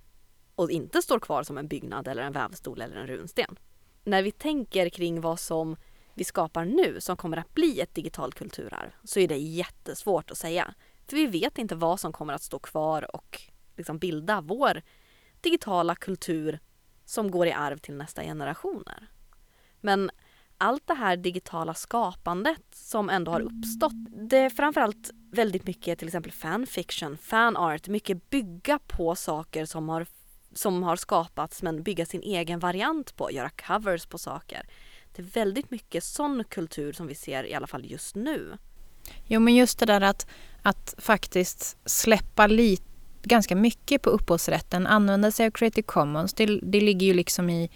och 0.55 0.71
inte 0.71 1.01
står 1.01 1.19
kvar 1.19 1.43
som 1.43 1.57
en 1.57 1.67
byggnad 1.67 2.07
eller 2.07 2.23
en 2.23 2.33
vävstol 2.33 2.81
eller 2.81 2.95
en 2.95 3.07
runsten. 3.07 3.59
När 4.03 4.23
vi 4.23 4.31
tänker 4.31 4.89
kring 4.89 5.21
vad 5.21 5.39
som 5.39 5.75
vi 6.13 6.23
skapar 6.23 6.65
nu 6.65 7.01
som 7.01 7.17
kommer 7.17 7.37
att 7.37 7.53
bli 7.53 7.81
ett 7.81 7.95
digitalt 7.95 8.35
kulturarv 8.35 8.91
så 9.03 9.19
är 9.19 9.27
det 9.27 9.37
jättesvårt 9.37 10.31
att 10.31 10.37
säga. 10.37 10.73
För 11.07 11.15
vi 11.15 11.27
vet 11.27 11.57
inte 11.57 11.75
vad 11.75 11.99
som 11.99 12.13
kommer 12.13 12.33
att 12.33 12.41
stå 12.41 12.59
kvar 12.59 13.15
och 13.15 13.41
liksom 13.75 13.97
bilda 13.99 14.41
vår 14.41 14.81
digitala 15.41 15.95
kultur 15.95 16.59
som 17.05 17.31
går 17.31 17.47
i 17.47 17.51
arv 17.51 17.77
till 17.77 17.93
nästa 17.93 18.23
generationer. 18.23 19.07
Men 19.81 20.11
allt 20.57 20.87
det 20.87 20.93
här 20.93 21.17
digitala 21.17 21.73
skapandet 21.73 22.61
som 22.71 23.09
ändå 23.09 23.31
har 23.31 23.41
uppstått. 23.41 23.93
Det 24.29 24.37
är 24.37 24.49
framförallt 24.49 25.11
väldigt 25.31 25.67
mycket 25.67 25.99
till 25.99 26.07
exempel 26.07 26.31
fanfiction, 26.31 27.17
fanart, 27.17 27.87
mycket 27.87 28.29
bygga 28.29 28.79
på 28.87 29.15
saker 29.15 29.65
som 29.65 29.89
har, 29.89 30.05
som 30.53 30.83
har 30.83 30.95
skapats 30.95 31.63
men 31.63 31.83
bygga 31.83 32.05
sin 32.05 32.21
egen 32.21 32.59
variant 32.59 33.15
på, 33.15 33.31
göra 33.31 33.49
covers 33.49 34.05
på 34.05 34.17
saker. 34.17 34.67
Det 35.15 35.21
är 35.21 35.25
väldigt 35.25 35.71
mycket 35.71 36.03
sån 36.03 36.43
kultur 36.43 36.93
som 36.93 37.07
vi 37.07 37.15
ser 37.15 37.43
i 37.43 37.53
alla 37.53 37.67
fall 37.67 37.85
just 37.85 38.15
nu. 38.15 38.57
Jo 39.25 39.39
men 39.39 39.55
just 39.55 39.79
det 39.79 39.85
där 39.85 40.01
att, 40.01 40.27
att 40.61 40.95
faktiskt 40.97 41.77
släppa 41.85 42.47
lite 42.47 42.83
ganska 43.23 43.55
mycket 43.55 44.01
på 44.01 44.09
upphovsrätten, 44.09 44.87
använda 44.87 45.31
sig 45.31 45.47
av 45.47 45.51
Creative 45.51 45.85
Commons. 45.85 46.33
Det, 46.33 46.45
det 46.45 46.81
ligger 46.81 47.07
ju 47.07 47.13
liksom 47.13 47.49
i 47.49 47.71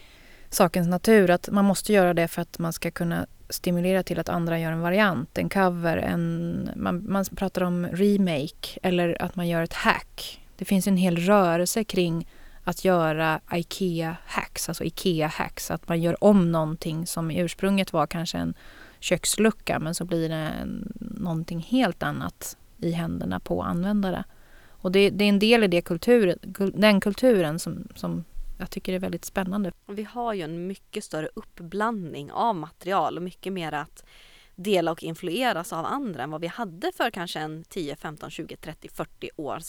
sakens 0.52 0.88
natur 0.88 1.30
att 1.30 1.50
man 1.52 1.66
måste 1.66 1.94
göra 1.94 2.14
det 2.14 2.28
för 2.28 2.42
att 2.42 2.60
man 2.60 2.74
ska 2.74 2.92
kunna 2.92 3.28
stimulera 3.50 4.04
till 4.04 4.20
att 4.20 4.30
andra 4.30 4.60
gör 4.60 4.72
en 4.72 4.82
variant, 4.82 5.38
en 5.38 5.50
cover, 5.50 5.98
en, 5.98 6.70
man, 6.76 7.12
man 7.12 7.26
pratar 7.26 7.62
om 7.64 7.88
remake 7.88 8.80
eller 8.84 9.22
att 9.22 9.36
man 9.36 9.48
gör 9.48 9.64
ett 9.64 9.74
hack. 9.74 10.46
Det 10.56 10.66
finns 10.66 10.88
en 10.88 10.98
hel 10.98 11.18
rörelse 11.18 11.84
kring 11.84 12.28
att 12.64 12.86
göra 12.86 13.40
IKEA-hacks, 13.52 14.70
alltså 14.70 14.84
IKEA-hacks, 14.84 15.74
att 15.74 15.88
man 15.88 16.02
gör 16.02 16.24
om 16.24 16.52
någonting 16.52 17.08
som 17.08 17.32
i 17.32 17.40
ursprunget 17.40 17.94
var 17.94 18.08
kanske 18.08 18.38
en 18.38 18.54
kökslucka 19.00 19.80
men 19.80 19.96
så 19.96 20.06
blir 20.06 20.30
det 20.30 20.36
en, 20.36 20.94
någonting 21.00 21.60
helt 21.60 22.04
annat 22.04 22.58
i 22.78 22.92
händerna 22.92 23.40
på 23.40 23.64
användare. 23.64 24.24
Och 24.70 24.92
det, 24.92 25.10
det 25.10 25.24
är 25.24 25.30
en 25.30 25.40
del 25.40 25.64
i 25.64 25.68
det 25.68 25.82
kultur, 25.82 26.36
den 26.74 27.02
kulturen 27.02 27.60
som, 27.60 27.88
som 27.96 28.24
jag 28.62 28.70
tycker 28.70 28.94
är 28.94 29.00
väldigt 29.00 29.26
spännande. 29.26 29.72
Vi 29.86 30.04
har 30.04 30.34
ju 30.34 30.42
en 30.42 30.68
mycket 30.68 31.04
större 31.04 31.30
uppblandning 31.36 32.32
av 32.32 32.56
material 32.56 33.18
och 33.18 33.24
mycket 33.24 33.54
mer 33.54 33.72
att 33.72 34.06
dela 34.56 34.92
och 34.92 35.04
influeras 35.04 35.74
av 35.74 35.86
andra 35.86 36.24
än 36.24 36.32
vad 36.32 36.42
vi 36.42 36.48
hade 36.48 36.92
för 36.92 37.12
kanske 37.12 37.40
en 37.40 37.64
10, 37.64 37.96
15, 37.96 38.30
20, 38.30 38.56
30, 38.56 38.90
40 38.90 39.30
år 39.36 39.60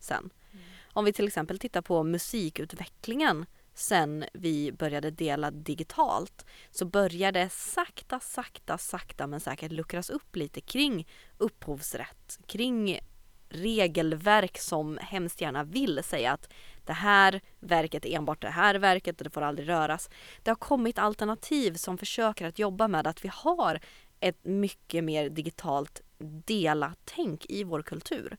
sedan. 0.00 0.30
Mm. 0.52 0.64
Om 0.92 1.04
vi 1.04 1.12
till 1.12 1.26
exempel 1.26 1.58
tittar 1.58 1.82
på 1.82 2.02
musikutvecklingen 2.02 3.46
sen 3.74 4.24
vi 4.32 4.72
började 4.72 5.10
dela 5.10 5.50
digitalt 5.50 6.46
så 6.70 6.84
började 6.84 7.48
sakta, 7.48 8.20
sakta, 8.20 8.78
sakta 8.78 9.26
men 9.26 9.40
säkert 9.40 9.72
luckras 9.72 10.10
upp 10.10 10.36
lite 10.36 10.60
kring 10.60 11.08
upphovsrätt, 11.38 12.38
kring 12.46 13.00
regelverk 13.48 14.58
som 14.58 14.98
hemskt 15.02 15.40
gärna 15.40 15.64
vill 15.64 16.00
säga 16.04 16.32
att 16.32 16.48
det 16.88 16.94
här 16.94 17.40
verket 17.60 18.04
är 18.04 18.16
enbart 18.16 18.42
det 18.42 18.50
här 18.50 18.74
verket 18.74 19.20
och 19.20 19.24
det 19.24 19.30
får 19.30 19.42
aldrig 19.42 19.68
röras. 19.68 20.10
Det 20.42 20.50
har 20.50 20.56
kommit 20.56 20.98
alternativ 20.98 21.74
som 21.74 21.98
försöker 21.98 22.46
att 22.46 22.58
jobba 22.58 22.88
med 22.88 23.06
att 23.06 23.24
vi 23.24 23.30
har 23.32 23.80
ett 24.20 24.44
mycket 24.44 25.04
mer 25.04 25.30
digitalt 25.30 26.02
dela-tänk 26.46 27.46
i 27.48 27.64
vår 27.64 27.82
kultur. 27.82 28.36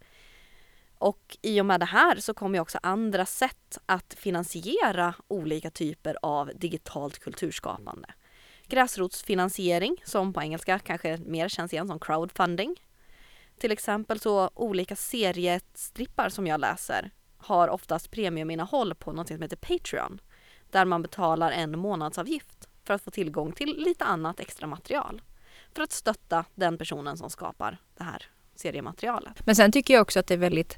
Och 0.97 1.37
i 1.41 1.61
och 1.61 1.65
med 1.65 1.79
det 1.79 1.85
här 1.85 2.15
så 2.15 2.33
kommer 2.33 2.59
också 2.59 2.79
andra 2.83 3.25
sätt 3.25 3.77
att 3.85 4.13
finansiera 4.17 5.13
olika 5.27 5.71
typer 5.71 6.17
av 6.21 6.51
digitalt 6.55 7.19
kulturskapande. 7.19 8.13
Gräsrotsfinansiering, 8.67 9.97
som 10.05 10.33
på 10.33 10.41
engelska 10.41 10.79
kanske 10.79 11.17
mer 11.17 11.49
känns 11.49 11.73
igen 11.73 11.87
som 11.87 11.99
crowdfunding. 11.99 12.75
Till 13.59 13.71
exempel 13.71 14.19
så 14.19 14.49
olika 14.53 14.95
seriestrippar 14.95 16.29
som 16.29 16.47
jag 16.47 16.59
läser 16.59 17.11
har 17.39 17.67
oftast 17.67 18.11
premiuminnehåll 18.11 18.95
på 18.95 19.11
något 19.11 19.27
som 19.27 19.41
heter 19.41 19.55
Patreon. 19.55 20.21
Där 20.71 20.85
man 20.85 21.01
betalar 21.01 21.51
en 21.51 21.79
månadsavgift 21.79 22.69
för 22.83 22.93
att 22.93 23.01
få 23.01 23.11
tillgång 23.11 23.51
till 23.51 23.75
lite 23.77 24.05
annat 24.05 24.39
extra 24.39 24.67
material. 24.67 25.21
För 25.75 25.83
att 25.83 25.91
stötta 25.91 26.45
den 26.55 26.77
personen 26.77 27.17
som 27.17 27.29
skapar 27.29 27.77
det 27.97 28.03
här 28.03 28.25
seriematerialet. 28.55 29.45
Men 29.45 29.55
sen 29.55 29.71
tycker 29.71 29.93
jag 29.93 30.01
också 30.01 30.19
att 30.19 30.27
det 30.27 30.33
är 30.33 30.37
väldigt 30.37 30.77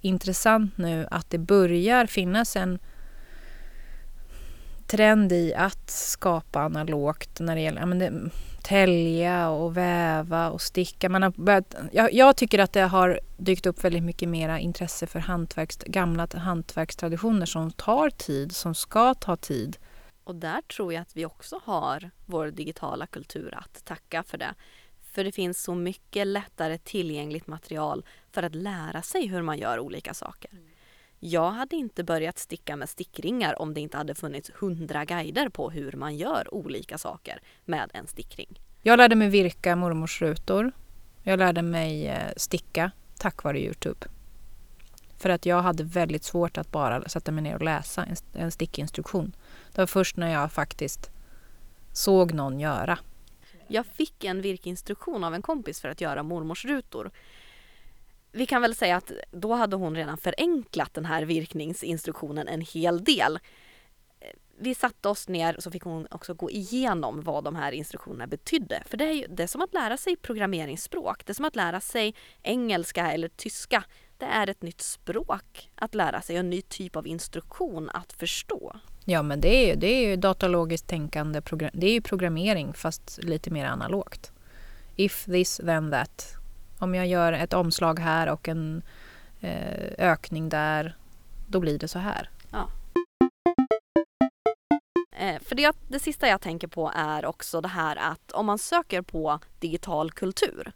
intressant 0.00 0.78
nu 0.78 1.06
att 1.10 1.30
det 1.30 1.38
börjar 1.38 2.06
finnas 2.06 2.56
en 2.56 2.78
trend 4.86 5.32
i 5.32 5.54
att 5.54 5.90
skapa 5.90 6.60
analogt 6.60 7.40
när 7.40 7.54
det 7.54 7.60
gäller 7.60 7.80
ja, 7.80 7.86
men 7.86 7.98
det, 7.98 8.30
tälja 8.64 9.48
och 9.48 9.76
väva 9.76 10.50
och 10.50 10.60
sticka. 10.60 11.08
Man 11.08 11.22
har 11.22 11.30
börjat, 11.30 11.74
jag, 11.92 12.12
jag, 12.12 12.36
tycker 12.36 12.58
att 12.58 12.72
det 12.72 12.80
har 12.80 13.20
dykt 13.36 13.66
upp 13.66 13.84
väldigt 13.84 14.02
mycket 14.02 14.28
mera 14.28 14.60
intresse 14.60 15.06
för 15.06 15.18
hantverks, 15.18 15.76
gamla 15.76 16.28
hantverkstraditioner 16.34 17.46
som 17.46 17.70
tar 17.70 18.10
tid, 18.10 18.56
som 18.56 18.74
ska 18.74 19.14
ta 19.14 19.36
tid. 19.36 19.76
Och 20.24 20.34
där 20.34 20.62
tror 20.62 20.92
jag 20.92 21.02
att 21.02 21.16
vi 21.16 21.26
också 21.26 21.60
har 21.64 22.10
vår 22.26 22.46
digitala 22.46 23.06
kultur 23.06 23.54
att 23.54 23.84
tacka 23.84 24.22
för 24.22 24.38
det. 24.38 24.54
För 25.12 25.24
det 25.24 25.32
finns 25.32 25.62
så 25.62 25.74
mycket 25.74 26.26
lättare 26.26 26.78
tillgängligt 26.78 27.46
material 27.46 28.04
för 28.32 28.42
att 28.42 28.54
lära 28.54 29.02
sig 29.02 29.26
hur 29.26 29.42
man 29.42 29.58
gör 29.58 29.78
olika 29.78 30.14
saker. 30.14 30.50
Jag 31.20 31.50
hade 31.50 31.76
inte 31.76 32.04
börjat 32.04 32.38
sticka 32.38 32.76
med 32.76 32.88
stickringar 32.88 33.62
om 33.62 33.74
det 33.74 33.80
inte 33.80 33.96
hade 33.96 34.14
funnits 34.14 34.50
hundra 34.54 35.04
guider 35.04 35.48
på 35.48 35.70
hur 35.70 35.92
man 35.92 36.16
gör 36.16 36.54
olika 36.54 36.98
saker 36.98 37.40
med 37.64 37.90
en 37.94 38.06
stickring. 38.06 38.60
Jag 38.82 38.96
lärde 38.96 39.14
mig 39.14 39.28
virka 39.28 39.76
mormors 39.76 40.22
rutor. 40.22 40.72
Jag 41.22 41.38
lärde 41.38 41.62
mig 41.62 42.08
eh, 42.08 42.32
sticka 42.36 42.90
tack 43.18 43.42
vare 43.42 43.60
Youtube. 43.60 44.06
För 45.18 45.30
att 45.30 45.46
jag 45.46 45.62
hade 45.62 45.84
väldigt 45.84 46.24
svårt 46.24 46.58
att 46.58 46.70
bara 46.70 47.08
sätta 47.08 47.32
mig 47.32 47.42
ner 47.42 47.54
och 47.54 47.62
läsa 47.62 48.06
en 48.32 48.50
stickinstruktion. 48.50 49.36
Det 49.72 49.78
var 49.78 49.86
först 49.86 50.16
när 50.16 50.32
jag 50.32 50.52
faktiskt 50.52 51.10
såg 51.92 52.32
någon 52.32 52.60
göra. 52.60 52.98
Jag 53.68 53.86
fick 53.86 54.24
en 54.24 54.42
virkinstruktion 54.42 55.24
av 55.24 55.34
en 55.34 55.42
kompis 55.42 55.80
för 55.80 55.88
att 55.88 56.00
göra 56.00 56.22
mormors 56.22 56.64
rutor 56.64 57.10
vi 58.34 58.46
kan 58.46 58.62
väl 58.62 58.74
säga 58.74 58.96
att 58.96 59.12
då 59.30 59.52
hade 59.54 59.76
hon 59.76 59.96
redan 59.96 60.18
förenklat 60.18 60.94
den 60.94 61.04
här 61.04 61.22
virkningsinstruktionen 61.22 62.48
en 62.48 62.60
hel 62.60 63.04
del. 63.04 63.38
Vi 64.58 64.74
satte 64.74 65.08
oss 65.08 65.28
ner 65.28 65.56
så 65.58 65.70
fick 65.70 65.82
hon 65.82 66.06
också 66.10 66.34
gå 66.34 66.50
igenom 66.50 67.20
vad 67.20 67.44
de 67.44 67.56
här 67.56 67.72
instruktionerna 67.72 68.26
betydde. 68.26 68.82
För 68.86 68.96
det 68.96 69.04
är 69.04 69.12
ju 69.12 69.26
det 69.26 69.42
är 69.42 69.46
som 69.46 69.60
att 69.60 69.74
lära 69.74 69.96
sig 69.96 70.16
programmeringsspråk. 70.16 71.26
Det 71.26 71.32
är 71.32 71.34
som 71.34 71.44
att 71.44 71.56
lära 71.56 71.80
sig 71.80 72.14
engelska 72.42 73.12
eller 73.12 73.28
tyska. 73.28 73.84
Det 74.18 74.26
är 74.26 74.50
ett 74.50 74.62
nytt 74.62 74.80
språk 74.80 75.70
att 75.74 75.94
lära 75.94 76.20
sig 76.20 76.36
och 76.36 76.40
en 76.40 76.50
ny 76.50 76.62
typ 76.62 76.96
av 76.96 77.06
instruktion 77.06 77.90
att 77.90 78.12
förstå. 78.12 78.76
Ja 79.04 79.22
men 79.22 79.40
det 79.40 79.56
är 79.56 79.66
ju, 79.66 79.74
det 79.74 79.86
är 79.86 80.08
ju 80.08 80.16
datalogiskt 80.16 80.88
tänkande, 80.88 81.40
det 81.72 81.86
är 81.86 81.92
ju 81.92 82.00
programmering 82.00 82.74
fast 82.74 83.18
lite 83.22 83.50
mer 83.50 83.66
analogt. 83.66 84.32
If 84.96 85.24
this 85.24 85.56
then 85.56 85.90
that 85.90 86.43
om 86.84 86.94
jag 86.94 87.06
gör 87.06 87.32
ett 87.32 87.52
omslag 87.52 87.98
här 87.98 88.28
och 88.28 88.48
en 88.48 88.82
eh, 89.40 89.92
ökning 89.98 90.48
där, 90.48 90.96
då 91.48 91.60
blir 91.60 91.78
det 91.78 91.88
så 91.88 91.98
här. 91.98 92.30
Ja. 92.50 92.68
Eh, 95.16 95.42
för 95.42 95.54
det, 95.54 95.76
det 95.88 95.98
sista 95.98 96.28
jag 96.28 96.40
tänker 96.40 96.68
på 96.68 96.92
är 96.96 97.26
också 97.26 97.60
det 97.60 97.68
här 97.68 97.96
att 97.96 98.32
om 98.32 98.46
man 98.46 98.58
söker 98.58 99.02
på 99.02 99.38
digital 99.60 100.10
kultur 100.10 100.72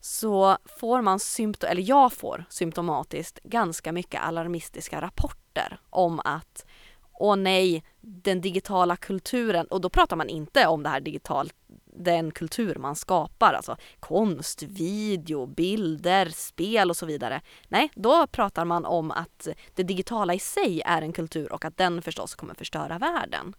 så 0.00 0.58
får 0.64 1.02
man 1.02 1.20
symptom, 1.20 1.70
eller 1.70 1.82
jag 1.82 2.12
får 2.12 2.44
symptomatiskt 2.50 3.38
ganska 3.42 3.92
mycket 3.92 4.22
alarmistiska 4.22 5.00
rapporter 5.00 5.80
om 5.90 6.20
att 6.24 6.66
åh 7.12 7.36
nej, 7.36 7.84
den 8.00 8.40
digitala 8.40 8.96
kulturen, 8.96 9.66
och 9.66 9.80
då 9.80 9.88
pratar 9.88 10.16
man 10.16 10.28
inte 10.28 10.66
om 10.66 10.82
det 10.82 10.88
här 10.88 11.00
digitalt 11.00 11.54
den 11.98 12.30
kultur 12.30 12.74
man 12.74 12.96
skapar, 12.96 13.52
alltså 13.54 13.76
konst, 14.00 14.62
video, 14.62 15.46
bilder, 15.46 16.28
spel 16.28 16.90
och 16.90 16.96
så 16.96 17.06
vidare. 17.06 17.40
Nej, 17.68 17.90
då 17.94 18.26
pratar 18.26 18.64
man 18.64 18.84
om 18.84 19.10
att 19.10 19.48
det 19.74 19.82
digitala 19.82 20.34
i 20.34 20.38
sig 20.38 20.82
är 20.84 21.02
en 21.02 21.12
kultur 21.12 21.52
och 21.52 21.64
att 21.64 21.76
den 21.76 22.02
förstås 22.02 22.34
kommer 22.34 22.54
förstöra 22.54 22.98
världen. 22.98 23.54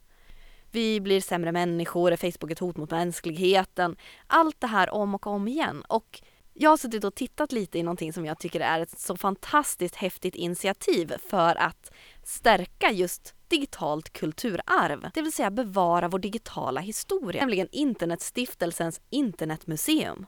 Vi 0.71 1.01
blir 1.01 1.21
sämre 1.21 1.51
människor, 1.51 2.11
är 2.11 2.17
Facebook 2.17 2.51
ett 2.51 2.59
hot 2.59 2.77
mot 2.77 2.91
mänskligheten? 2.91 3.95
Allt 4.27 4.61
det 4.61 4.67
här 4.67 4.89
om 4.89 5.15
och 5.15 5.27
om 5.27 5.47
igen. 5.47 5.83
Och 5.87 6.21
jag 6.53 6.69
har 6.69 6.77
suttit 6.77 7.03
och 7.03 7.15
tittat 7.15 7.51
lite 7.51 7.79
i 7.79 7.83
någonting 7.83 8.13
som 8.13 8.25
jag 8.25 8.39
tycker 8.39 8.59
är 8.59 8.79
ett 8.79 8.99
så 8.99 9.17
fantastiskt 9.17 9.95
häftigt 9.95 10.35
initiativ 10.35 11.13
för 11.29 11.55
att 11.55 11.91
stärka 12.23 12.91
just 12.91 13.33
digitalt 13.49 14.13
kulturarv, 14.13 15.09
det 15.13 15.21
vill 15.21 15.33
säga 15.33 15.51
bevara 15.51 16.07
vår 16.07 16.19
digitala 16.19 16.81
historia, 16.81 17.41
nämligen 17.41 17.67
Internetstiftelsens 17.71 19.01
internetmuseum. 19.09 20.25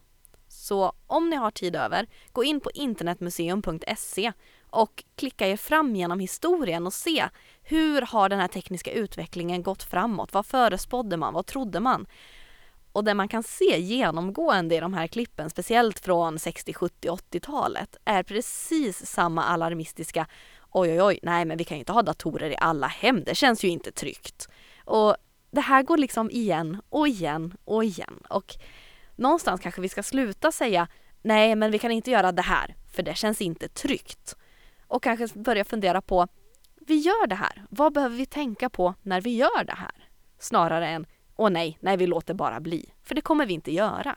Så 0.48 0.94
om 1.08 1.30
ni 1.30 1.36
har 1.36 1.52
tid 1.52 1.76
över, 1.76 2.08
gå 2.32 2.44
in 2.44 2.60
på 2.60 2.72
internetmuseum.se 2.72 4.32
och 4.70 5.04
klicka 5.16 5.48
er 5.48 5.58
fram 5.58 5.96
genom 5.96 6.20
historien 6.20 6.88
och 6.88 6.94
se 6.94 7.30
hur 7.64 8.02
har 8.02 8.30
den 8.30 8.40
här 8.40 8.48
tekniska 8.48 8.92
utvecklingen 8.92 9.64
gått 9.64 9.84
framåt? 9.84 10.34
Vad 10.34 10.46
förespådde 10.46 11.18
man? 11.18 11.34
Vad 11.34 11.46
trodde 11.46 11.80
man? 11.80 12.06
Och 12.92 13.04
det 13.04 13.14
man 13.14 13.28
kan 13.28 13.44
se 13.44 13.80
genomgående 13.80 14.76
i 14.76 14.80
de 14.80 14.94
här 14.94 15.08
klippen, 15.08 15.50
speciellt 15.50 16.00
från 16.00 16.40
60, 16.40 16.74
70, 16.74 17.10
80-talet, 17.10 17.96
är 18.06 18.24
precis 18.24 19.06
samma 19.06 19.44
alarmistiska 19.44 20.28
oj 20.72 20.92
oj 20.92 21.02
oj, 21.02 21.20
nej 21.24 21.46
men 21.46 21.58
vi 21.58 21.64
kan 21.64 21.78
ju 21.78 21.80
inte 21.80 21.92
ha 21.92 22.02
datorer 22.02 22.50
i 22.50 22.56
alla 22.60 22.88
hem, 22.88 23.24
det 23.24 23.36
känns 23.36 23.64
ju 23.64 23.68
inte 23.68 23.92
tryggt. 23.92 24.48
Och 24.86 25.16
det 25.52 25.62
här 25.62 25.84
går 25.84 25.98
liksom 25.98 26.30
igen 26.30 26.82
och 26.90 27.08
igen 27.08 27.54
och 27.66 27.84
igen. 27.84 28.20
Och 28.30 28.56
någonstans 29.16 29.62
kanske 29.62 29.82
vi 29.82 29.90
ska 29.90 30.04
sluta 30.04 30.52
säga 30.52 30.88
nej 31.22 31.56
men 31.56 31.72
vi 31.72 31.80
kan 31.80 31.92
inte 31.92 32.12
göra 32.12 32.32
det 32.32 32.42
här, 32.42 32.76
för 32.94 33.04
det 33.04 33.18
känns 33.18 33.42
inte 33.42 33.68
tryggt. 33.68 34.36
Och 34.88 35.04
kanske 35.04 35.40
börja 35.40 35.66
fundera 35.66 36.02
på, 36.02 36.28
vi 36.88 36.96
gör 36.96 37.28
det 37.28 37.36
här, 37.36 37.66
vad 37.70 37.94
behöver 37.94 38.16
vi 38.16 38.26
tänka 38.26 38.70
på 38.70 38.94
när 39.02 39.22
vi 39.22 39.36
gör 39.36 39.64
det 39.64 39.76
här? 39.76 40.10
Snarare 40.40 40.88
än, 40.88 41.06
åh 41.36 41.50
nej, 41.50 41.78
nej 41.82 41.98
vi 41.98 42.08
låter 42.08 42.34
bara 42.34 42.60
bli, 42.60 42.94
för 43.04 43.16
det 43.16 43.22
kommer 43.22 43.46
vi 43.46 43.54
inte 43.54 43.74
göra 43.74 44.16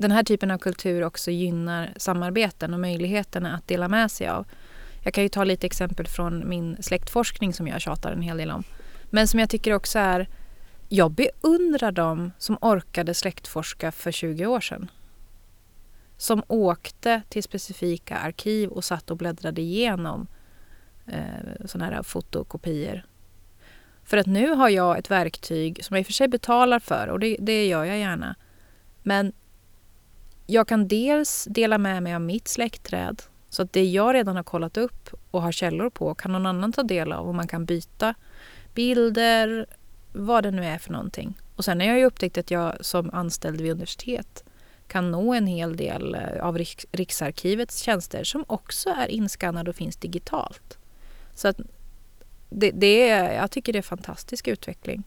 den 0.00 0.10
här 0.10 0.22
typen 0.22 0.50
av 0.50 0.58
kultur 0.58 1.04
också 1.04 1.30
gynnar 1.30 1.92
samarbeten 1.96 2.74
och 2.74 2.80
möjligheterna 2.80 3.54
att 3.54 3.68
dela 3.68 3.88
med 3.88 4.10
sig 4.10 4.28
av. 4.28 4.46
Jag 5.02 5.14
kan 5.14 5.22
ju 5.22 5.28
ta 5.28 5.44
lite 5.44 5.66
exempel 5.66 6.06
från 6.06 6.48
min 6.48 6.82
släktforskning 6.82 7.52
som 7.52 7.68
jag 7.68 7.80
tjatar 7.80 8.12
en 8.12 8.22
hel 8.22 8.36
del 8.36 8.50
om. 8.50 8.64
Men 9.10 9.28
som 9.28 9.40
jag 9.40 9.50
tycker 9.50 9.72
också 9.72 9.98
är, 9.98 10.28
jag 10.88 11.10
beundrar 11.10 11.92
dem 11.92 12.32
som 12.38 12.58
orkade 12.60 13.14
släktforska 13.14 13.92
för 13.92 14.12
20 14.12 14.46
år 14.46 14.60
sedan. 14.60 14.90
Som 16.16 16.42
åkte 16.48 17.22
till 17.28 17.42
specifika 17.42 18.16
arkiv 18.16 18.70
och 18.70 18.84
satt 18.84 19.10
och 19.10 19.16
bläddrade 19.16 19.60
igenom 19.60 20.26
eh, 21.06 21.66
sådana 21.66 21.94
här 21.94 22.02
fotokopior. 22.02 23.04
För 24.04 24.16
att 24.16 24.26
nu 24.26 24.48
har 24.48 24.68
jag 24.68 24.98
ett 24.98 25.10
verktyg 25.10 25.84
som 25.84 25.96
jag 25.96 26.00
i 26.00 26.02
och 26.02 26.06
för 26.06 26.12
sig 26.12 26.28
betalar 26.28 26.78
för 26.78 27.08
och 27.08 27.20
det, 27.20 27.36
det 27.40 27.66
gör 27.66 27.84
jag 27.84 27.98
gärna. 27.98 28.36
Men 29.02 29.32
jag 30.50 30.68
kan 30.68 30.88
dels 30.88 31.44
dela 31.50 31.78
med 31.78 32.02
mig 32.02 32.14
av 32.14 32.20
mitt 32.20 32.48
släktträd 32.48 33.22
så 33.48 33.62
att 33.62 33.72
det 33.72 33.84
jag 33.84 34.14
redan 34.14 34.36
har 34.36 34.42
kollat 34.42 34.76
upp 34.76 35.08
och 35.30 35.42
har 35.42 35.52
källor 35.52 35.90
på 35.90 36.14
kan 36.14 36.32
någon 36.32 36.46
annan 36.46 36.72
ta 36.72 36.82
del 36.82 37.12
av 37.12 37.28
och 37.28 37.34
man 37.34 37.48
kan 37.48 37.64
byta 37.64 38.14
bilder, 38.74 39.66
vad 40.12 40.42
det 40.42 40.50
nu 40.50 40.64
är 40.64 40.78
för 40.78 40.92
någonting. 40.92 41.38
Och 41.56 41.64
sen 41.64 41.80
har 41.80 41.86
jag 41.86 41.98
ju 41.98 42.04
upptäckt 42.04 42.38
att 42.38 42.50
jag 42.50 42.84
som 42.84 43.10
anställd 43.10 43.60
vid 43.60 43.70
universitet 43.70 44.44
kan 44.86 45.10
nå 45.10 45.34
en 45.34 45.46
hel 45.46 45.76
del 45.76 46.14
eh, 46.14 46.46
av 46.46 46.58
Riksarkivets 46.92 47.78
tjänster 47.82 48.24
som 48.24 48.44
också 48.46 48.90
är 48.90 49.06
inskannade 49.06 49.70
och 49.70 49.76
finns 49.76 49.96
digitalt. 49.96 50.78
Så 51.34 51.48
att 51.48 51.56
det, 52.50 52.70
det 52.70 53.08
är, 53.08 53.32
jag 53.32 53.50
tycker 53.50 53.72
det 53.72 53.78
är 53.78 53.82
fantastisk 53.82 54.48
utveckling. 54.48 55.02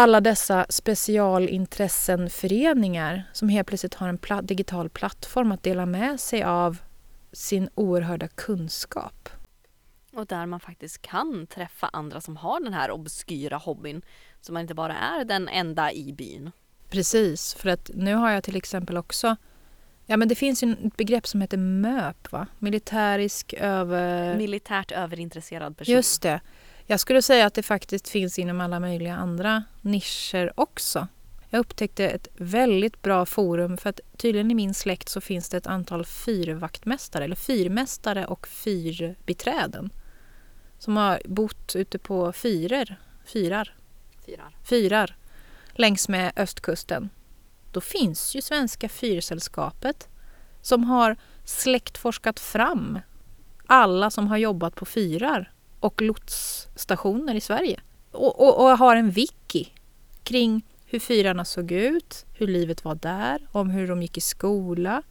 Alla 0.00 0.20
dessa 0.20 0.66
specialintressenföreningar 0.68 3.22
som 3.32 3.48
helt 3.48 3.68
plötsligt 3.68 3.94
har 3.94 4.08
en 4.08 4.18
pla 4.18 4.42
digital 4.42 4.88
plattform 4.88 5.52
att 5.52 5.62
dela 5.62 5.86
med 5.86 6.20
sig 6.20 6.42
av 6.42 6.78
sin 7.32 7.68
oerhörda 7.74 8.28
kunskap. 8.28 9.28
Och 10.12 10.26
där 10.26 10.46
man 10.46 10.60
faktiskt 10.60 11.02
kan 11.02 11.46
träffa 11.46 11.90
andra 11.92 12.20
som 12.20 12.36
har 12.36 12.60
den 12.60 12.72
här 12.72 12.90
obskyra 12.90 13.56
hobbyn. 13.56 14.02
Så 14.40 14.52
man 14.52 14.62
inte 14.62 14.74
bara 14.74 14.96
är 14.96 15.24
den 15.24 15.48
enda 15.48 15.92
i 15.92 16.12
byn. 16.12 16.50
Precis, 16.88 17.54
för 17.54 17.68
att 17.68 17.90
nu 17.94 18.14
har 18.14 18.30
jag 18.30 18.44
till 18.44 18.56
exempel 18.56 18.96
också 18.96 19.36
Ja 20.06 20.16
men 20.16 20.28
det 20.28 20.34
finns 20.34 20.62
ju 20.62 20.72
ett 20.72 20.96
begrepp 20.96 21.26
som 21.26 21.40
heter 21.40 21.56
MÖP 21.56 22.32
va? 22.32 22.46
Militärisk 22.58 23.52
över... 23.52 24.36
Militärt 24.36 24.92
överintresserad 24.92 25.76
person. 25.76 25.94
Just 25.94 26.22
det. 26.22 26.40
Jag 26.90 27.00
skulle 27.00 27.22
säga 27.22 27.46
att 27.46 27.54
det 27.54 27.62
faktiskt 27.62 28.08
finns 28.08 28.38
inom 28.38 28.60
alla 28.60 28.80
möjliga 28.80 29.14
andra 29.14 29.64
nischer 29.80 30.52
också. 30.54 31.08
Jag 31.48 31.58
upptäckte 31.58 32.08
ett 32.08 32.28
väldigt 32.36 33.02
bra 33.02 33.26
forum 33.26 33.76
för 33.76 33.90
att 33.90 34.00
tydligen 34.16 34.50
i 34.50 34.54
min 34.54 34.74
släkt 34.74 35.08
så 35.08 35.20
finns 35.20 35.48
det 35.48 35.56
ett 35.56 35.66
antal 35.66 36.04
fyrvaktmästare 36.04 37.24
eller 37.24 37.36
fyrmästare 37.36 38.26
och 38.26 38.48
fyrbiträden 38.48 39.90
som 40.78 40.96
har 40.96 41.22
bott 41.24 41.76
ute 41.76 41.98
på 41.98 42.32
fyrer, 42.32 42.96
fyrar, 43.24 43.74
fyrar. 44.26 44.56
fyrar 44.64 45.16
längs 45.72 46.08
med 46.08 46.32
östkusten. 46.36 47.10
Då 47.72 47.80
finns 47.80 48.34
ju 48.34 48.42
Svenska 48.42 48.88
Fyrsällskapet 48.88 50.08
som 50.62 50.84
har 50.84 51.16
släktforskat 51.44 52.40
fram 52.40 52.98
alla 53.66 54.10
som 54.10 54.28
har 54.28 54.36
jobbat 54.36 54.74
på 54.74 54.84
fyrar 54.84 55.52
och 55.80 56.02
lotsstationer 56.02 57.34
i 57.34 57.40
Sverige. 57.40 57.80
Och, 58.12 58.40
och, 58.40 58.64
och 58.64 58.78
har 58.78 58.96
en 58.96 59.10
wiki 59.10 59.72
kring 60.22 60.64
hur 60.86 60.98
fyrarna 60.98 61.44
såg 61.44 61.72
ut, 61.72 62.26
hur 62.34 62.46
livet 62.46 62.84
var 62.84 62.94
där, 62.94 63.48
om 63.52 63.70
hur 63.70 63.88
de 63.88 64.02
gick 64.02 64.18
i 64.18 64.20
skola. 64.20 65.02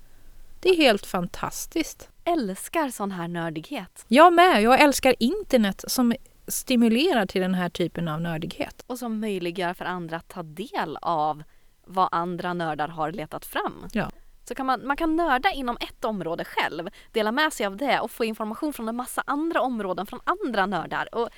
Det 0.60 0.70
är 0.70 0.76
helt 0.76 1.06
fantastiskt. 1.06 2.10
Älskar 2.24 2.90
sån 2.90 3.12
här 3.12 3.28
nördighet. 3.28 4.06
Jag 4.08 4.34
med. 4.34 4.62
Jag 4.62 4.82
älskar 4.82 5.16
internet 5.20 5.84
som 5.88 6.14
stimulerar 6.48 7.26
till 7.26 7.42
den 7.42 7.54
här 7.54 7.70
typen 7.70 8.08
av 8.08 8.22
nördighet. 8.22 8.84
Och 8.88 9.00
som 9.00 9.20
möjliggör 9.20 9.74
för 9.74 9.86
andra 9.86 10.18
att 10.18 10.28
ta 10.28 10.44
del 10.44 10.98
av 11.02 11.44
vad 11.86 12.10
andra 12.12 12.54
nördar 12.54 12.88
har 12.88 13.12
letat 13.12 13.46
fram. 13.46 13.88
Ja. 13.92 14.12
Så 14.48 14.56
kan 14.56 14.66
man, 14.66 14.88
man 14.88 14.98
kan 14.98 15.16
nörda 15.16 15.52
inom 15.52 15.78
ett 15.80 16.06
område 16.06 16.46
själv, 16.46 16.90
dela 17.12 17.32
med 17.32 17.54
sig 17.54 17.66
av 17.66 17.78
det 17.78 18.00
och 18.00 18.12
få 18.12 18.26
information 18.26 18.74
från 18.74 18.90
en 18.90 18.96
massa 18.96 19.24
andra 19.26 19.62
områden 19.62 20.06
från 20.06 20.20
andra 20.24 20.66
nördar. 20.66 21.16
Och 21.16 21.30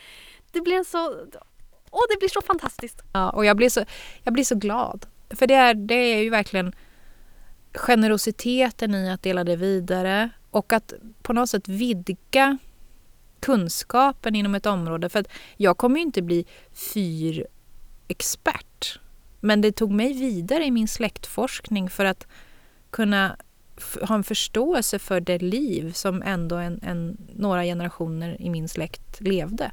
det 0.51 0.61
blir 0.61 0.73
en 0.75 0.85
så... 0.85 1.09
Åh, 1.91 2.01
det 2.09 2.19
blir 2.19 2.29
så 2.29 2.41
fantastiskt! 2.41 3.01
Ja, 3.13 3.29
och 3.29 3.45
jag 3.45 3.57
blir 3.57 3.69
så, 3.69 3.85
jag 4.23 4.33
blir 4.33 4.43
så 4.43 4.55
glad. 4.55 5.05
För 5.29 5.47
det 5.47 5.53
är, 5.53 5.73
det 5.73 5.93
är 5.93 6.23
ju 6.23 6.29
verkligen 6.29 6.75
generositeten 7.73 8.95
i 8.95 9.11
att 9.11 9.23
dela 9.23 9.43
det 9.43 9.55
vidare 9.55 10.29
och 10.51 10.73
att 10.73 10.93
på 11.21 11.33
något 11.33 11.49
sätt 11.49 11.67
vidga 11.67 12.57
kunskapen 13.39 14.35
inom 14.35 14.55
ett 14.55 14.65
område. 14.65 15.09
För 15.09 15.19
att 15.19 15.27
jag 15.57 15.77
kommer 15.77 15.95
ju 15.95 16.01
inte 16.01 16.21
bli 16.21 16.45
fyrexpert. 16.93 17.49
Men 19.39 19.61
det 19.61 19.71
tog 19.71 19.91
mig 19.91 20.13
vidare 20.13 20.65
i 20.65 20.71
min 20.71 20.87
släktforskning 20.87 21.89
för 21.89 22.05
att 22.05 22.27
kunna 22.89 23.37
ha 24.01 24.15
en 24.15 24.23
förståelse 24.23 24.99
för 24.99 25.19
det 25.19 25.39
liv 25.39 25.91
som 25.91 26.21
ändå 26.21 26.55
en, 26.55 26.79
en, 26.83 27.17
några 27.35 27.63
generationer 27.63 28.41
i 28.41 28.49
min 28.49 28.67
släkt 28.69 29.21
levde. 29.21 29.71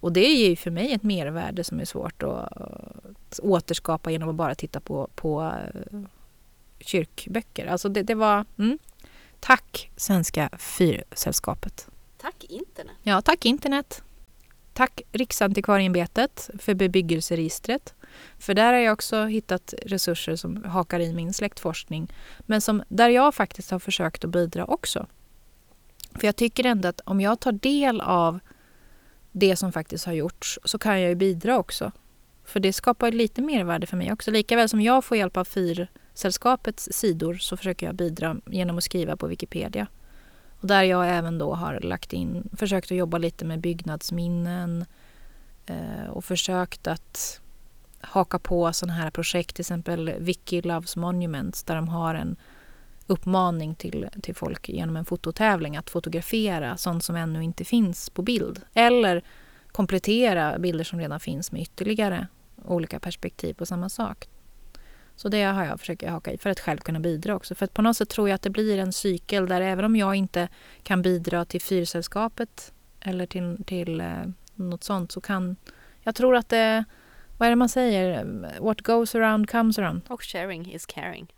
Och 0.00 0.12
det 0.12 0.28
ger 0.34 0.48
ju 0.48 0.56
för 0.56 0.70
mig 0.70 0.92
ett 0.92 1.02
mervärde 1.02 1.64
som 1.64 1.80
är 1.80 1.84
svårt 1.84 2.22
att 2.22 3.40
återskapa 3.42 4.10
genom 4.10 4.28
att 4.28 4.34
bara 4.34 4.54
titta 4.54 4.80
på, 4.80 5.10
på 5.14 5.52
eh, 5.92 6.00
kyrkböcker. 6.80 7.66
Alltså 7.66 7.88
det, 7.88 8.02
det 8.02 8.14
var... 8.14 8.44
Mm. 8.58 8.78
Tack 9.40 9.90
Svenska 9.96 10.50
Fyrsällskapet. 10.58 11.88
Tack 12.18 12.44
internet. 12.44 12.96
Ja, 13.02 13.22
tack 13.22 13.44
internet. 13.44 14.02
Tack 14.72 15.00
Riksantikvarieämbetet 15.12 16.50
för 16.58 16.74
bebyggelseregistret. 16.74 17.94
För 18.38 18.54
där 18.54 18.72
har 18.72 18.80
jag 18.80 18.92
också 18.92 19.24
hittat 19.24 19.74
resurser 19.82 20.36
som 20.36 20.64
hakar 20.64 21.00
i 21.00 21.14
min 21.14 21.32
släktforskning. 21.32 22.12
Men 22.40 22.60
som, 22.60 22.82
där 22.88 23.08
jag 23.08 23.34
faktiskt 23.34 23.70
har 23.70 23.78
försökt 23.78 24.24
att 24.24 24.30
bidra 24.30 24.64
också. 24.64 25.06
För 26.14 26.26
jag 26.26 26.36
tycker 26.36 26.66
ändå 26.66 26.88
att 26.88 27.00
om 27.04 27.20
jag 27.20 27.40
tar 27.40 27.52
del 27.52 28.00
av 28.00 28.40
det 29.32 29.56
som 29.56 29.72
faktiskt 29.72 30.06
har 30.06 30.12
gjorts 30.12 30.58
så 30.64 30.78
kan 30.78 31.00
jag 31.00 31.08
ju 31.08 31.14
bidra 31.14 31.58
också. 31.58 31.92
För 32.44 32.60
det 32.60 32.72
skapar 32.72 33.12
lite 33.12 33.42
mervärde 33.42 33.86
för 33.86 33.96
mig 33.96 34.12
också. 34.12 34.30
Likaväl 34.30 34.68
som 34.68 34.80
jag 34.80 35.04
får 35.04 35.16
hjälp 35.16 35.36
av 35.36 35.44
FIR-sällskapets 35.44 36.88
sidor 36.92 37.34
så 37.34 37.56
försöker 37.56 37.86
jag 37.86 37.94
bidra 37.94 38.36
genom 38.46 38.78
att 38.78 38.84
skriva 38.84 39.16
på 39.16 39.26
Wikipedia. 39.26 39.86
Och 40.60 40.66
där 40.66 40.82
jag 40.82 41.08
även 41.08 41.38
då 41.38 41.54
har 41.54 41.80
lagt 41.80 42.12
in, 42.12 42.50
försökt 42.56 42.90
att 42.90 42.96
jobba 42.96 43.18
lite 43.18 43.44
med 43.44 43.60
byggnadsminnen 43.60 44.84
eh, 45.66 46.10
och 46.10 46.24
försökt 46.24 46.86
att 46.86 47.40
haka 48.00 48.38
på 48.38 48.72
sådana 48.72 48.94
här 48.94 49.10
projekt, 49.10 49.56
till 49.56 49.62
exempel 49.62 50.14
Vicky 50.18 50.62
Loves 50.62 50.96
Monuments 50.96 51.62
där 51.64 51.74
de 51.74 51.88
har 51.88 52.14
en 52.14 52.36
uppmaning 53.06 53.74
till, 53.74 54.08
till 54.22 54.34
folk 54.34 54.68
genom 54.68 54.96
en 54.96 55.04
fototävling 55.04 55.76
att 55.76 55.90
fotografera 55.90 56.76
sånt 56.76 57.04
som 57.04 57.16
ännu 57.16 57.44
inte 57.44 57.64
finns 57.64 58.10
på 58.10 58.22
bild. 58.22 58.60
Eller 58.74 59.22
komplettera 59.68 60.58
bilder 60.58 60.84
som 60.84 60.98
redan 60.98 61.20
finns 61.20 61.52
med 61.52 61.62
ytterligare 61.62 62.26
olika 62.64 63.00
perspektiv 63.00 63.54
på 63.54 63.66
samma 63.66 63.88
sak. 63.88 64.28
Så 65.16 65.28
det 65.28 65.42
har 65.42 65.64
jag 65.64 65.80
försökt 65.80 66.08
haka 66.08 66.32
i 66.32 66.38
för 66.38 66.50
att 66.50 66.60
själv 66.60 66.78
kunna 66.78 67.00
bidra 67.00 67.34
också. 67.34 67.54
För 67.54 67.64
att 67.64 67.74
på 67.74 67.82
något 67.82 67.96
sätt 67.96 68.08
tror 68.08 68.28
jag 68.28 68.34
att 68.34 68.42
det 68.42 68.50
blir 68.50 68.78
en 68.78 68.92
cykel 68.92 69.48
där 69.48 69.60
även 69.60 69.84
om 69.84 69.96
jag 69.96 70.14
inte 70.14 70.48
kan 70.82 71.02
bidra 71.02 71.44
till 71.44 71.60
fyrsällskapet 71.60 72.72
eller 73.00 73.26
till, 73.26 73.64
till 73.66 74.00
eh, 74.00 74.24
något 74.54 74.84
sånt 74.84 75.12
så 75.12 75.20
kan... 75.20 75.56
Jag 76.02 76.14
tror 76.14 76.36
att 76.36 76.48
det... 76.48 76.84
Vad 77.38 77.46
är 77.46 77.50
det 77.50 77.56
man 77.56 77.68
säger? 77.68 78.24
What 78.60 78.80
goes 78.80 79.14
around 79.14 79.50
comes 79.50 79.78
around. 79.78 80.02
Och 80.08 80.22
sharing 80.22 80.72
is 80.72 80.86
caring. 80.86 81.32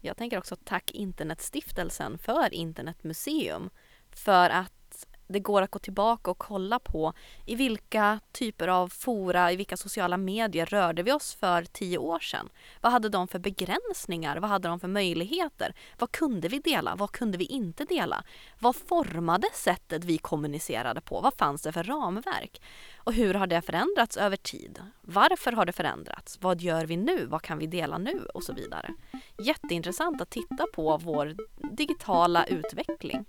Jag 0.00 0.16
tänker 0.16 0.38
också 0.38 0.56
tack 0.64 0.90
Internetstiftelsen 0.90 2.18
för 2.18 2.54
Internetmuseum 2.54 3.70
för 4.10 4.50
att 4.50 4.83
det 5.26 5.40
går 5.40 5.62
att 5.62 5.70
gå 5.70 5.78
tillbaka 5.78 6.30
och 6.30 6.38
kolla 6.38 6.78
på 6.78 7.12
i 7.46 7.54
vilka 7.54 8.20
typer 8.32 8.68
av 8.68 8.88
fora, 8.88 9.52
i 9.52 9.56
vilka 9.56 9.76
sociala 9.76 10.16
medier 10.16 10.66
rörde 10.66 11.02
vi 11.02 11.12
oss 11.12 11.34
för 11.34 11.64
tio 11.64 11.98
år 11.98 12.18
sedan? 12.18 12.48
Vad 12.80 12.92
hade 12.92 13.08
de 13.08 13.28
för 13.28 13.38
begränsningar? 13.38 14.36
Vad 14.36 14.50
hade 14.50 14.68
de 14.68 14.80
för 14.80 14.88
möjligheter? 14.88 15.74
Vad 15.98 16.12
kunde 16.12 16.48
vi 16.48 16.58
dela? 16.58 16.94
Vad 16.96 17.10
kunde 17.10 17.38
vi 17.38 17.44
inte 17.44 17.84
dela? 17.84 18.24
Vad 18.58 18.76
formade 18.76 19.46
sättet 19.54 20.04
vi 20.04 20.18
kommunicerade 20.18 21.00
på? 21.00 21.20
Vad 21.20 21.34
fanns 21.34 21.62
det 21.62 21.72
för 21.72 21.84
ramverk? 21.84 22.62
Och 22.96 23.12
hur 23.12 23.34
har 23.34 23.46
det 23.46 23.62
förändrats 23.62 24.16
över 24.16 24.36
tid? 24.36 24.82
Varför 25.00 25.52
har 25.52 25.66
det 25.66 25.72
förändrats? 25.72 26.38
Vad 26.40 26.60
gör 26.60 26.86
vi 26.86 26.96
nu? 26.96 27.26
Vad 27.26 27.42
kan 27.42 27.58
vi 27.58 27.66
dela 27.66 27.98
nu? 27.98 28.26
Och 28.34 28.42
så 28.42 28.52
vidare. 28.52 28.94
Jätteintressant 29.38 30.20
att 30.20 30.30
titta 30.30 30.66
på 30.74 30.96
vår 30.96 31.36
digitala 31.76 32.46
utveckling. 32.46 33.24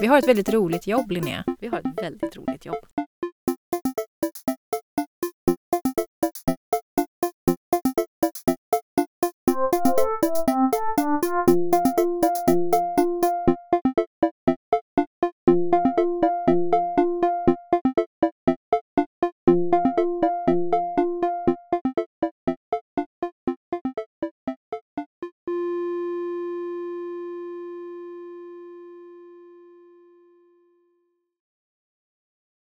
Vi 0.00 0.06
har 0.06 0.18
ett 0.18 0.28
väldigt 0.28 0.48
roligt 0.48 0.86
jobb, 0.86 1.10
Linnea. 1.10 1.44
Vi 1.60 1.68
har 1.68 1.78
ett 1.78 2.02
väldigt 2.02 2.36
roligt 2.36 2.66
jobb. 2.66 3.07